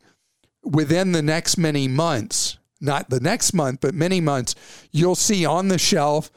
within 0.63 1.13
the 1.13 1.23
next 1.23 1.57
many 1.57 1.89
months, 1.89 2.59
not 2.81 3.11
the 3.11 3.21
next 3.21 3.53
month, 3.53 3.81
but 3.81 3.95
many 3.95 4.21
months, 4.21 4.55
you'll 4.91 5.15
see 5.15 5.45
on 5.45 5.69
the 5.69 5.79
shelf 5.79 6.31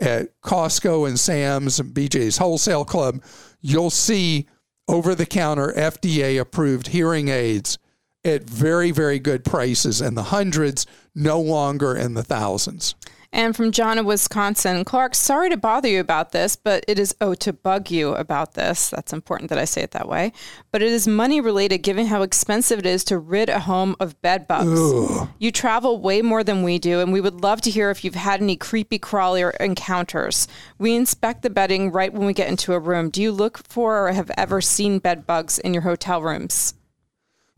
at 0.00 0.40
Costco 0.42 1.08
and 1.08 1.18
Sam's 1.18 1.80
and 1.80 1.94
BJ's 1.94 2.38
Wholesale 2.38 2.84
Club, 2.84 3.22
you'll 3.60 3.90
see 3.90 4.46
over 4.86 5.14
the 5.14 5.26
counter 5.26 5.72
FDA 5.72 6.40
approved 6.40 6.88
hearing 6.88 7.28
aids 7.28 7.78
at 8.24 8.42
very, 8.44 8.90
very 8.90 9.18
good 9.18 9.44
prices 9.44 10.00
in 10.00 10.14
the 10.14 10.24
hundreds, 10.24 10.86
no 11.14 11.40
longer 11.40 11.96
in 11.96 12.14
the 12.14 12.22
thousands. 12.22 12.94
And 13.30 13.54
from 13.54 13.72
John 13.72 13.98
of 13.98 14.06
Wisconsin, 14.06 14.86
Clark, 14.86 15.14
sorry 15.14 15.50
to 15.50 15.56
bother 15.58 15.88
you 15.88 16.00
about 16.00 16.32
this, 16.32 16.56
but 16.56 16.82
it 16.88 16.98
is 16.98 17.14
oh 17.20 17.34
to 17.34 17.52
bug 17.52 17.90
you 17.90 18.14
about 18.14 18.54
this. 18.54 18.88
That's 18.88 19.12
important 19.12 19.50
that 19.50 19.58
I 19.58 19.66
say 19.66 19.82
it 19.82 19.90
that 19.90 20.08
way. 20.08 20.32
But 20.72 20.82
it 20.82 20.90
is 20.90 21.06
money 21.06 21.38
related 21.40 21.78
given 21.78 22.06
how 22.06 22.22
expensive 22.22 22.78
it 22.78 22.86
is 22.86 23.04
to 23.04 23.18
rid 23.18 23.50
a 23.50 23.60
home 23.60 23.96
of 24.00 24.20
bed 24.22 24.48
bugs. 24.48 25.28
You 25.38 25.52
travel 25.52 26.00
way 26.00 26.22
more 26.22 26.42
than 26.42 26.62
we 26.62 26.78
do, 26.78 27.00
and 27.00 27.12
we 27.12 27.20
would 27.20 27.42
love 27.42 27.60
to 27.62 27.70
hear 27.70 27.90
if 27.90 28.02
you've 28.02 28.14
had 28.14 28.40
any 28.40 28.56
creepy 28.56 28.98
crawler 28.98 29.50
encounters. 29.50 30.48
We 30.78 30.96
inspect 30.96 31.42
the 31.42 31.50
bedding 31.50 31.92
right 31.92 32.12
when 32.12 32.26
we 32.26 32.32
get 32.32 32.48
into 32.48 32.72
a 32.72 32.80
room. 32.80 33.10
Do 33.10 33.20
you 33.20 33.30
look 33.30 33.58
for 33.58 34.06
or 34.06 34.12
have 34.12 34.30
ever 34.38 34.62
seen 34.62 35.00
bed 35.00 35.26
bugs 35.26 35.58
in 35.58 35.74
your 35.74 35.82
hotel 35.82 36.22
rooms? 36.22 36.72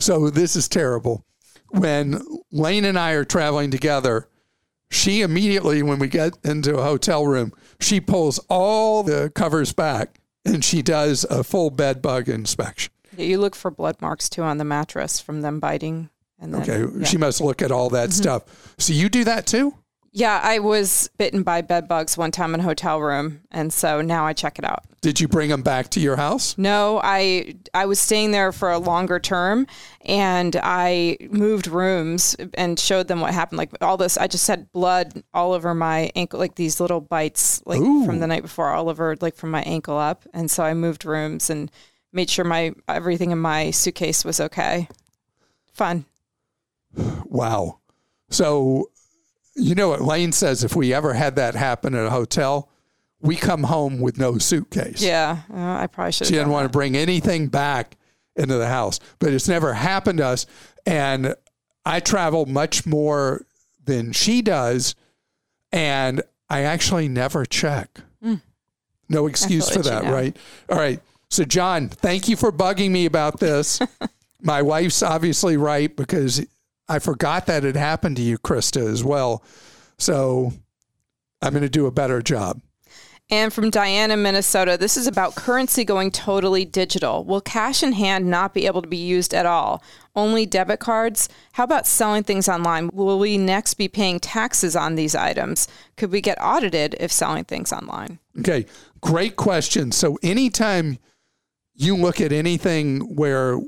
So 0.01 0.31
this 0.31 0.57
is 0.57 0.69
terrible. 0.69 1.25
When 1.69 2.21
Lane 2.51 2.85
and 2.85 2.99
I 2.99 3.13
are 3.13 3.25
traveling 3.25 3.71
together, 3.71 4.27
she 4.91 5.23
immediately, 5.23 5.83
when 5.83 5.99
we 5.99 6.09
get 6.09 6.37
into 6.45 6.77
a 6.77 6.83
hotel 6.83 7.27
room, 7.27 7.53
she 7.81 8.01
pulls 8.01 8.39
all 8.49 9.03
the 9.03 9.31
covers 9.35 9.73
back 9.73 10.21
and 10.45 10.65
she 10.65 10.83
does 10.83 11.25
a 11.25 11.45
full 11.45 11.71
bed 11.71 12.03
bug 12.03 12.29
inspection. 12.29 12.93
You 13.17 13.39
look 13.39 13.55
for 13.55 13.71
blood 13.71 14.01
marks 14.01 14.29
too 14.29 14.43
on 14.43 14.59
the 14.59 14.65
mattress 14.65 15.21
from 15.21 15.43
them 15.43 15.61
biting. 15.61 16.11
And 16.41 16.55
then, 16.55 16.63
okay, 16.63 16.99
yeah. 16.99 17.05
she 17.05 17.19
must 17.19 17.41
look 17.41 17.61
at 17.63 17.71
all 17.71 17.91
that 17.91 18.09
mm-hmm. 18.09 18.23
stuff. 18.23 18.75
So 18.79 18.93
you 18.93 19.09
do 19.09 19.25
that 19.25 19.47
too? 19.47 19.75
Yeah, 20.13 20.41
I 20.43 20.59
was 20.59 21.09
bitten 21.19 21.45
by 21.45 21.61
bed 21.61 21.87
bugs 21.87 22.19
one 22.19 22.33
time 22.33 22.53
in 22.55 22.61
a 22.61 22.65
hotel 22.65 23.01
room, 23.01 23.43
and 23.53 23.73
so 23.73 24.01
now 24.01 24.27
I 24.27 24.33
check 24.33 24.59
it 24.59 24.65
out. 24.65 24.85
Did 25.03 25.21
you 25.21 25.29
bring 25.29 25.51
them 25.51 25.63
back 25.63 25.89
to 25.91 26.01
your 26.01 26.17
house? 26.17 26.59
No, 26.59 27.01
I 27.03 27.55
I 27.75 27.87
was 27.87 28.01
staying 28.01 28.33
there 28.33 28.51
for 28.51 28.73
a 28.73 28.79
longer 28.79 29.21
term, 29.21 29.69
and 30.05 30.57
I 30.61 31.17
moved 31.31 31.69
rooms 31.69 32.35
and 32.55 32.79
showed 32.79 33.07
them 33.07 33.21
what 33.21 33.33
happened. 33.33 33.59
Like 33.59 33.71
all 33.81 33.97
this, 33.97 34.19
I 34.19 34.27
just 34.27 34.49
had 34.49 34.73
blood 34.73 35.23
all 35.33 35.53
over 35.53 35.77
my 35.77 36.11
ankle, 36.17 36.41
like 36.41 36.57
these 36.57 36.81
little 36.81 37.01
bites, 37.01 37.63
like 37.65 37.81
Ooh. 37.81 38.05
from 38.05 38.19
the 38.19 38.27
night 38.27 38.43
before, 38.43 38.71
all 38.71 38.89
over, 38.89 39.17
like 39.21 39.37
from 39.37 39.53
my 39.53 39.63
ankle 39.63 39.97
up. 39.97 40.27
And 40.35 40.51
so 40.51 40.65
I 40.65 40.75
moved 40.75 41.05
rooms 41.05 41.51
and 41.51 41.71
made 42.13 42.29
sure 42.29 42.45
my 42.45 42.73
everything 42.89 43.31
in 43.31 43.39
my 43.39 43.71
suitcase 43.71 44.25
was 44.25 44.41
okay. 44.41 44.89
Fun. 45.73 46.05
Wow. 47.27 47.79
So 48.29 48.90
you 49.55 49.75
know 49.75 49.89
what 49.89 50.01
Lane 50.01 50.33
says 50.33 50.65
if 50.65 50.77
we 50.77 50.93
ever 50.95 51.13
had 51.13 51.37
that 51.37 51.55
happen 51.55 51.95
at 51.95 52.07
a 52.07 52.11
hotel, 52.11 52.69
we 53.21 53.37
come 53.37 53.65
home 53.65 54.01
with 54.01 54.19
no 54.19 54.39
suitcase. 54.39 55.03
Yeah, 55.03 55.43
uh, 55.53 55.57
I 55.57 55.87
probably 55.87 56.13
should. 56.13 56.27
She 56.27 56.35
didn't 56.35 56.51
want 56.51 56.65
to 56.65 56.71
bring 56.71 56.97
anything 56.97 57.49
back 57.49 57.97
into 58.37 58.57
the 58.57 58.69
house, 58.69 59.01
but 59.19 59.33
it's 59.33 59.49
never 59.49 59.75
happened 59.75 60.19
to 60.19 60.27
us. 60.27 60.47
And 60.87 61.35
I 61.85 62.01
travel 62.01 62.47
much 62.47 62.87
more 62.87 63.45
than 63.85 64.13
she 64.13 64.41
does, 64.41 64.95
and 65.73 66.23
I 66.49 66.63
actually 66.63 67.09
never 67.09 67.45
check. 67.45 68.01
No 69.11 69.27
excuse 69.27 69.69
for 69.69 69.81
let 69.81 69.85
you 69.85 69.91
that, 69.91 70.05
know. 70.05 70.13
right? 70.13 70.37
All 70.71 70.79
right. 70.79 71.01
So, 71.31 71.45
John, 71.45 71.89
thank 71.89 72.29
you 72.29 72.37
for 72.37 72.53
bugging 72.53 72.93
me 72.93 73.07
about 73.07 73.41
this. 73.41 73.81
My 74.43 74.63
wife's 74.63 75.03
obviously 75.03 75.57
right 75.57 75.95
because 75.95 76.47
I 76.91 76.99
forgot 76.99 77.47
that 77.47 77.65
it 77.65 77.77
happened 77.77 78.17
to 78.17 78.23
you, 78.23 78.37
Krista, 78.37 78.87
as 78.87 79.05
well. 79.05 79.43
So, 79.97 80.53
I'm 81.41 81.53
going 81.53 81.63
to 81.63 81.69
do 81.69 81.87
a 81.87 81.93
better 81.93 82.21
job. 82.21 82.61
And 83.31 83.53
from 83.53 83.71
Diana, 83.71 84.17
Minnesota, 84.17 84.77
this 84.77 84.97
is 84.97 85.07
about 85.07 85.37
currency 85.37 85.85
going 85.85 86.11
totally 86.11 86.65
digital. 86.65 87.23
Will 87.23 87.41
cash 87.41 87.85
in 87.85 87.93
hand 87.93 88.29
not 88.29 88.55
be 88.55 88.67
able 88.67 88.83
to 88.83 88.89
be 88.89 88.97
used 88.97 89.33
at 89.33 89.47
all? 89.47 89.85
Only 90.17 90.47
debit 90.47 90.81
cards? 90.81 91.29
How 91.53 91.63
about 91.63 91.87
selling 91.87 92.25
things 92.25 92.49
online? 92.49 92.91
Will 92.93 93.21
we 93.21 93.39
next 93.39 93.75
be 93.75 93.87
paying 93.87 94.19
taxes 94.19 94.75
on 94.75 94.97
these 94.97 95.15
items? 95.15 95.69
Could 95.97 96.11
we 96.11 96.21
get 96.21 96.39
audited 96.43 96.97
if 96.99 97.13
selling 97.13 97.45
things 97.45 97.73
online? 97.73 98.19
Okay, 98.41 98.67
great 99.01 99.37
question. 99.37 99.93
So 99.93 100.19
anytime 100.25 100.99
you 101.73 101.97
look 101.97 102.21
at 102.21 102.33
anything 102.33 103.15
where 103.15 103.61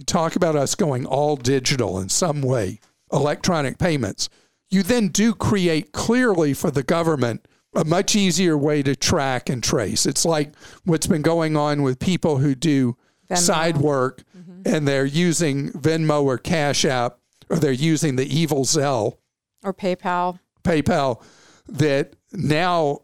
you 0.00 0.04
talk 0.06 0.34
about 0.34 0.56
us 0.56 0.74
going 0.74 1.04
all 1.04 1.36
digital 1.36 1.98
in 2.00 2.08
some 2.08 2.40
way, 2.40 2.80
electronic 3.12 3.78
payments, 3.78 4.30
you 4.70 4.82
then 4.82 5.08
do 5.08 5.34
create 5.34 5.92
clearly 5.92 6.54
for 6.54 6.70
the 6.70 6.82
government 6.82 7.46
a 7.74 7.84
much 7.84 8.16
easier 8.16 8.56
way 8.56 8.82
to 8.82 8.96
track 8.96 9.48
and 9.50 9.62
trace. 9.62 10.06
It's 10.06 10.24
like 10.24 10.52
what's 10.84 11.06
been 11.06 11.22
going 11.22 11.56
on 11.56 11.82
with 11.82 11.98
people 11.98 12.38
who 12.38 12.54
do 12.54 12.96
Venmo. 13.28 13.38
side 13.38 13.76
work 13.76 14.22
mm-hmm. 14.36 14.62
and 14.64 14.88
they're 14.88 15.04
using 15.04 15.70
Venmo 15.72 16.24
or 16.24 16.38
Cash 16.38 16.84
App 16.86 17.18
or 17.50 17.58
they're 17.58 17.70
using 17.70 18.16
the 18.16 18.26
evil 18.26 18.64
Zelle 18.64 19.18
Or 19.62 19.74
PayPal? 19.74 20.40
PayPal 20.64 21.22
that 21.68 22.14
now 22.32 23.02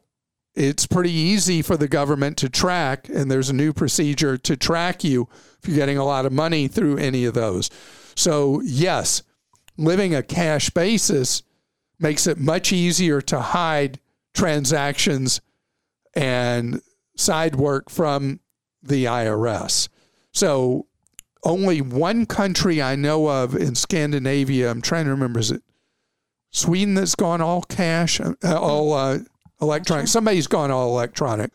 it's 0.57 0.87
pretty 0.87 1.13
easy 1.13 1.61
for 1.61 1.77
the 1.77 1.87
government 1.87 2.39
to 2.39 2.49
track, 2.49 3.09
and 3.11 3.31
there's 3.31 3.51
a 3.51 3.55
new 3.55 3.73
procedure 3.73 4.39
to 4.39 4.57
track 4.57 5.05
you 5.05 5.29
if 5.59 5.69
you're 5.69 5.77
getting 5.77 5.99
a 5.99 6.05
lot 6.05 6.25
of 6.25 6.33
money 6.33 6.67
through 6.67 6.97
any 6.97 7.27
of 7.27 7.35
those. 7.35 7.71
So, 8.15 8.63
yes, 8.63 9.23
living 9.77 10.15
a 10.15 10.23
cash 10.23 10.71
basis 10.71 11.43
makes 11.99 12.27
it 12.27 12.39
much 12.39 12.73
easier 12.73 13.21
to 13.23 13.41
hide 13.41 14.01
transactions 14.33 15.43
and 16.15 16.81
side 17.17 17.57
work 17.57 17.91
from 17.91 18.41
the 18.83 19.05
IRS. 19.05 19.89
So, 20.33 20.87
only 21.45 21.83
one 21.83 22.25
country 22.25 22.81
I 22.81 22.97
know 22.97 23.29
of 23.29 23.55
in 23.55 23.75
Scandinavia, 23.75 24.71
I'm 24.71 24.83
trying 24.83 25.05
to 25.05 25.11
remember, 25.11 25.39
is 25.39 25.51
it 25.51 25.63
Sweden 26.51 26.95
that's 26.95 27.15
gone 27.15 27.43
all 27.43 27.63
cash, 27.63 28.21
uh, 28.21 28.35
all 28.43 28.95
uh, 28.95 29.19
electronic. 29.61 30.09
Somebody's 30.09 30.47
gone 30.47 30.71
all 30.71 30.89
electronic. 30.89 31.51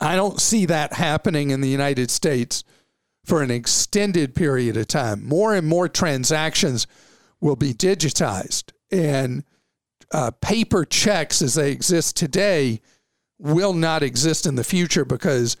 I 0.00 0.16
don't 0.16 0.40
see 0.40 0.66
that 0.66 0.92
happening 0.92 1.50
in 1.50 1.60
the 1.60 1.68
United 1.68 2.10
States 2.10 2.62
for 3.24 3.42
an 3.42 3.50
extended 3.50 4.34
period 4.34 4.76
of 4.76 4.86
time. 4.86 5.26
More 5.26 5.54
and 5.54 5.66
more 5.66 5.88
transactions 5.88 6.86
will 7.40 7.56
be 7.56 7.74
digitized, 7.74 8.72
and 8.90 9.44
uh, 10.12 10.30
paper 10.40 10.84
checks 10.84 11.42
as 11.42 11.54
they 11.54 11.70
exist 11.70 12.16
today 12.16 12.80
will 13.38 13.74
not 13.74 14.02
exist 14.02 14.46
in 14.46 14.56
the 14.56 14.64
future 14.64 15.04
because 15.04 15.56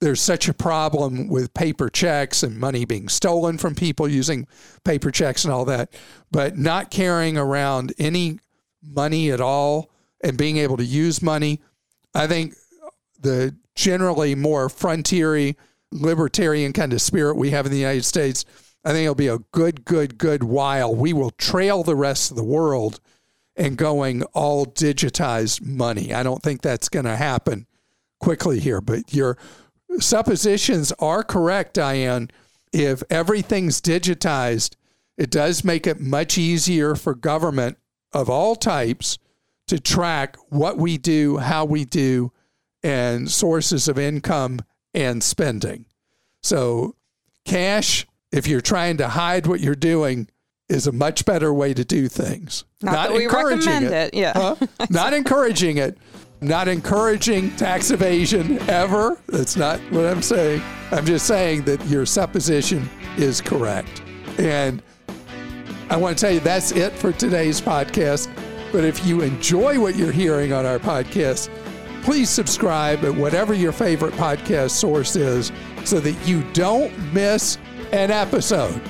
there's 0.00 0.20
such 0.20 0.48
a 0.48 0.54
problem 0.54 1.28
with 1.28 1.54
paper 1.54 1.88
checks 1.88 2.42
and 2.42 2.58
money 2.58 2.84
being 2.84 3.08
stolen 3.08 3.56
from 3.56 3.74
people 3.74 4.06
using 4.06 4.46
paper 4.84 5.10
checks 5.10 5.44
and 5.44 5.52
all 5.52 5.64
that. 5.64 5.90
But 6.30 6.58
not 6.58 6.90
carrying 6.90 7.38
around 7.38 7.94
any 7.98 8.38
money 8.82 9.30
at 9.30 9.40
all 9.40 9.90
and 10.26 10.36
being 10.36 10.56
able 10.56 10.76
to 10.76 10.84
use 10.84 11.22
money, 11.22 11.60
I 12.12 12.26
think 12.26 12.56
the 13.20 13.54
generally 13.76 14.34
more 14.34 14.68
frontiery, 14.68 15.56
libertarian 15.92 16.72
kind 16.72 16.92
of 16.92 17.00
spirit 17.00 17.36
we 17.36 17.50
have 17.50 17.64
in 17.64 17.70
the 17.70 17.78
United 17.78 18.04
States, 18.04 18.44
I 18.84 18.90
think 18.90 19.04
it'll 19.04 19.14
be 19.14 19.28
a 19.28 19.38
good, 19.52 19.84
good, 19.84 20.18
good 20.18 20.42
while. 20.42 20.92
We 20.92 21.12
will 21.12 21.30
trail 21.30 21.84
the 21.84 21.94
rest 21.94 22.30
of 22.30 22.36
the 22.36 22.44
world 22.44 22.98
and 23.54 23.76
going 23.76 24.24
all 24.34 24.66
digitized 24.66 25.62
money. 25.62 26.12
I 26.12 26.24
don't 26.24 26.42
think 26.42 26.60
that's 26.60 26.88
going 26.88 27.04
to 27.04 27.16
happen 27.16 27.66
quickly 28.18 28.58
here, 28.58 28.80
but 28.80 29.14
your 29.14 29.38
suppositions 30.00 30.90
are 30.98 31.22
correct, 31.22 31.74
Diane. 31.74 32.30
If 32.72 33.04
everything's 33.10 33.80
digitized, 33.80 34.74
it 35.16 35.30
does 35.30 35.62
make 35.62 35.86
it 35.86 36.00
much 36.00 36.36
easier 36.36 36.96
for 36.96 37.14
government 37.14 37.78
of 38.12 38.28
all 38.28 38.56
types 38.56 39.18
to 39.68 39.80
track 39.80 40.36
what 40.48 40.78
we 40.78 40.98
do, 40.98 41.38
how 41.38 41.64
we 41.64 41.84
do, 41.84 42.32
and 42.82 43.30
sources 43.30 43.88
of 43.88 43.98
income 43.98 44.60
and 44.94 45.22
spending. 45.22 45.86
So, 46.42 46.94
cash, 47.44 48.06
if 48.32 48.46
you're 48.46 48.60
trying 48.60 48.96
to 48.98 49.08
hide 49.08 49.46
what 49.46 49.60
you're 49.60 49.74
doing, 49.74 50.28
is 50.68 50.86
a 50.86 50.92
much 50.92 51.24
better 51.24 51.52
way 51.52 51.72
to 51.72 51.84
do 51.84 52.08
things. 52.08 52.64
Not, 52.82 52.92
that 52.92 53.12
we 53.12 53.26
recommend 53.26 53.86
it. 53.86 54.14
Yeah. 54.14 54.32
Huh? 54.34 54.56
not 54.90 55.12
encouraging 55.12 55.78
it. 55.78 55.96
Not 56.40 56.68
encouraging 56.68 57.54
tax 57.56 57.90
evasion 57.90 58.58
ever. 58.68 59.18
That's 59.28 59.56
not 59.56 59.80
what 59.90 60.04
I'm 60.04 60.22
saying. 60.22 60.60
I'm 60.90 61.06
just 61.06 61.26
saying 61.26 61.62
that 61.62 61.84
your 61.86 62.04
supposition 62.04 62.88
is 63.16 63.40
correct. 63.40 64.02
And 64.38 64.82
I 65.88 65.96
want 65.96 66.18
to 66.18 66.20
tell 66.20 66.32
you 66.32 66.40
that's 66.40 66.72
it 66.72 66.92
for 66.92 67.12
today's 67.12 67.60
podcast. 67.60 68.28
But 68.72 68.84
if 68.84 69.04
you 69.06 69.22
enjoy 69.22 69.80
what 69.80 69.96
you're 69.96 70.12
hearing 70.12 70.52
on 70.52 70.66
our 70.66 70.78
podcast, 70.78 71.50
please 72.02 72.30
subscribe 72.30 73.04
at 73.04 73.14
whatever 73.14 73.54
your 73.54 73.72
favorite 73.72 74.14
podcast 74.14 74.70
source 74.70 75.16
is 75.16 75.50
so 75.84 76.00
that 76.00 76.14
you 76.26 76.42
don't 76.52 76.92
miss 77.12 77.58
an 77.92 78.10
episode. 78.10 78.80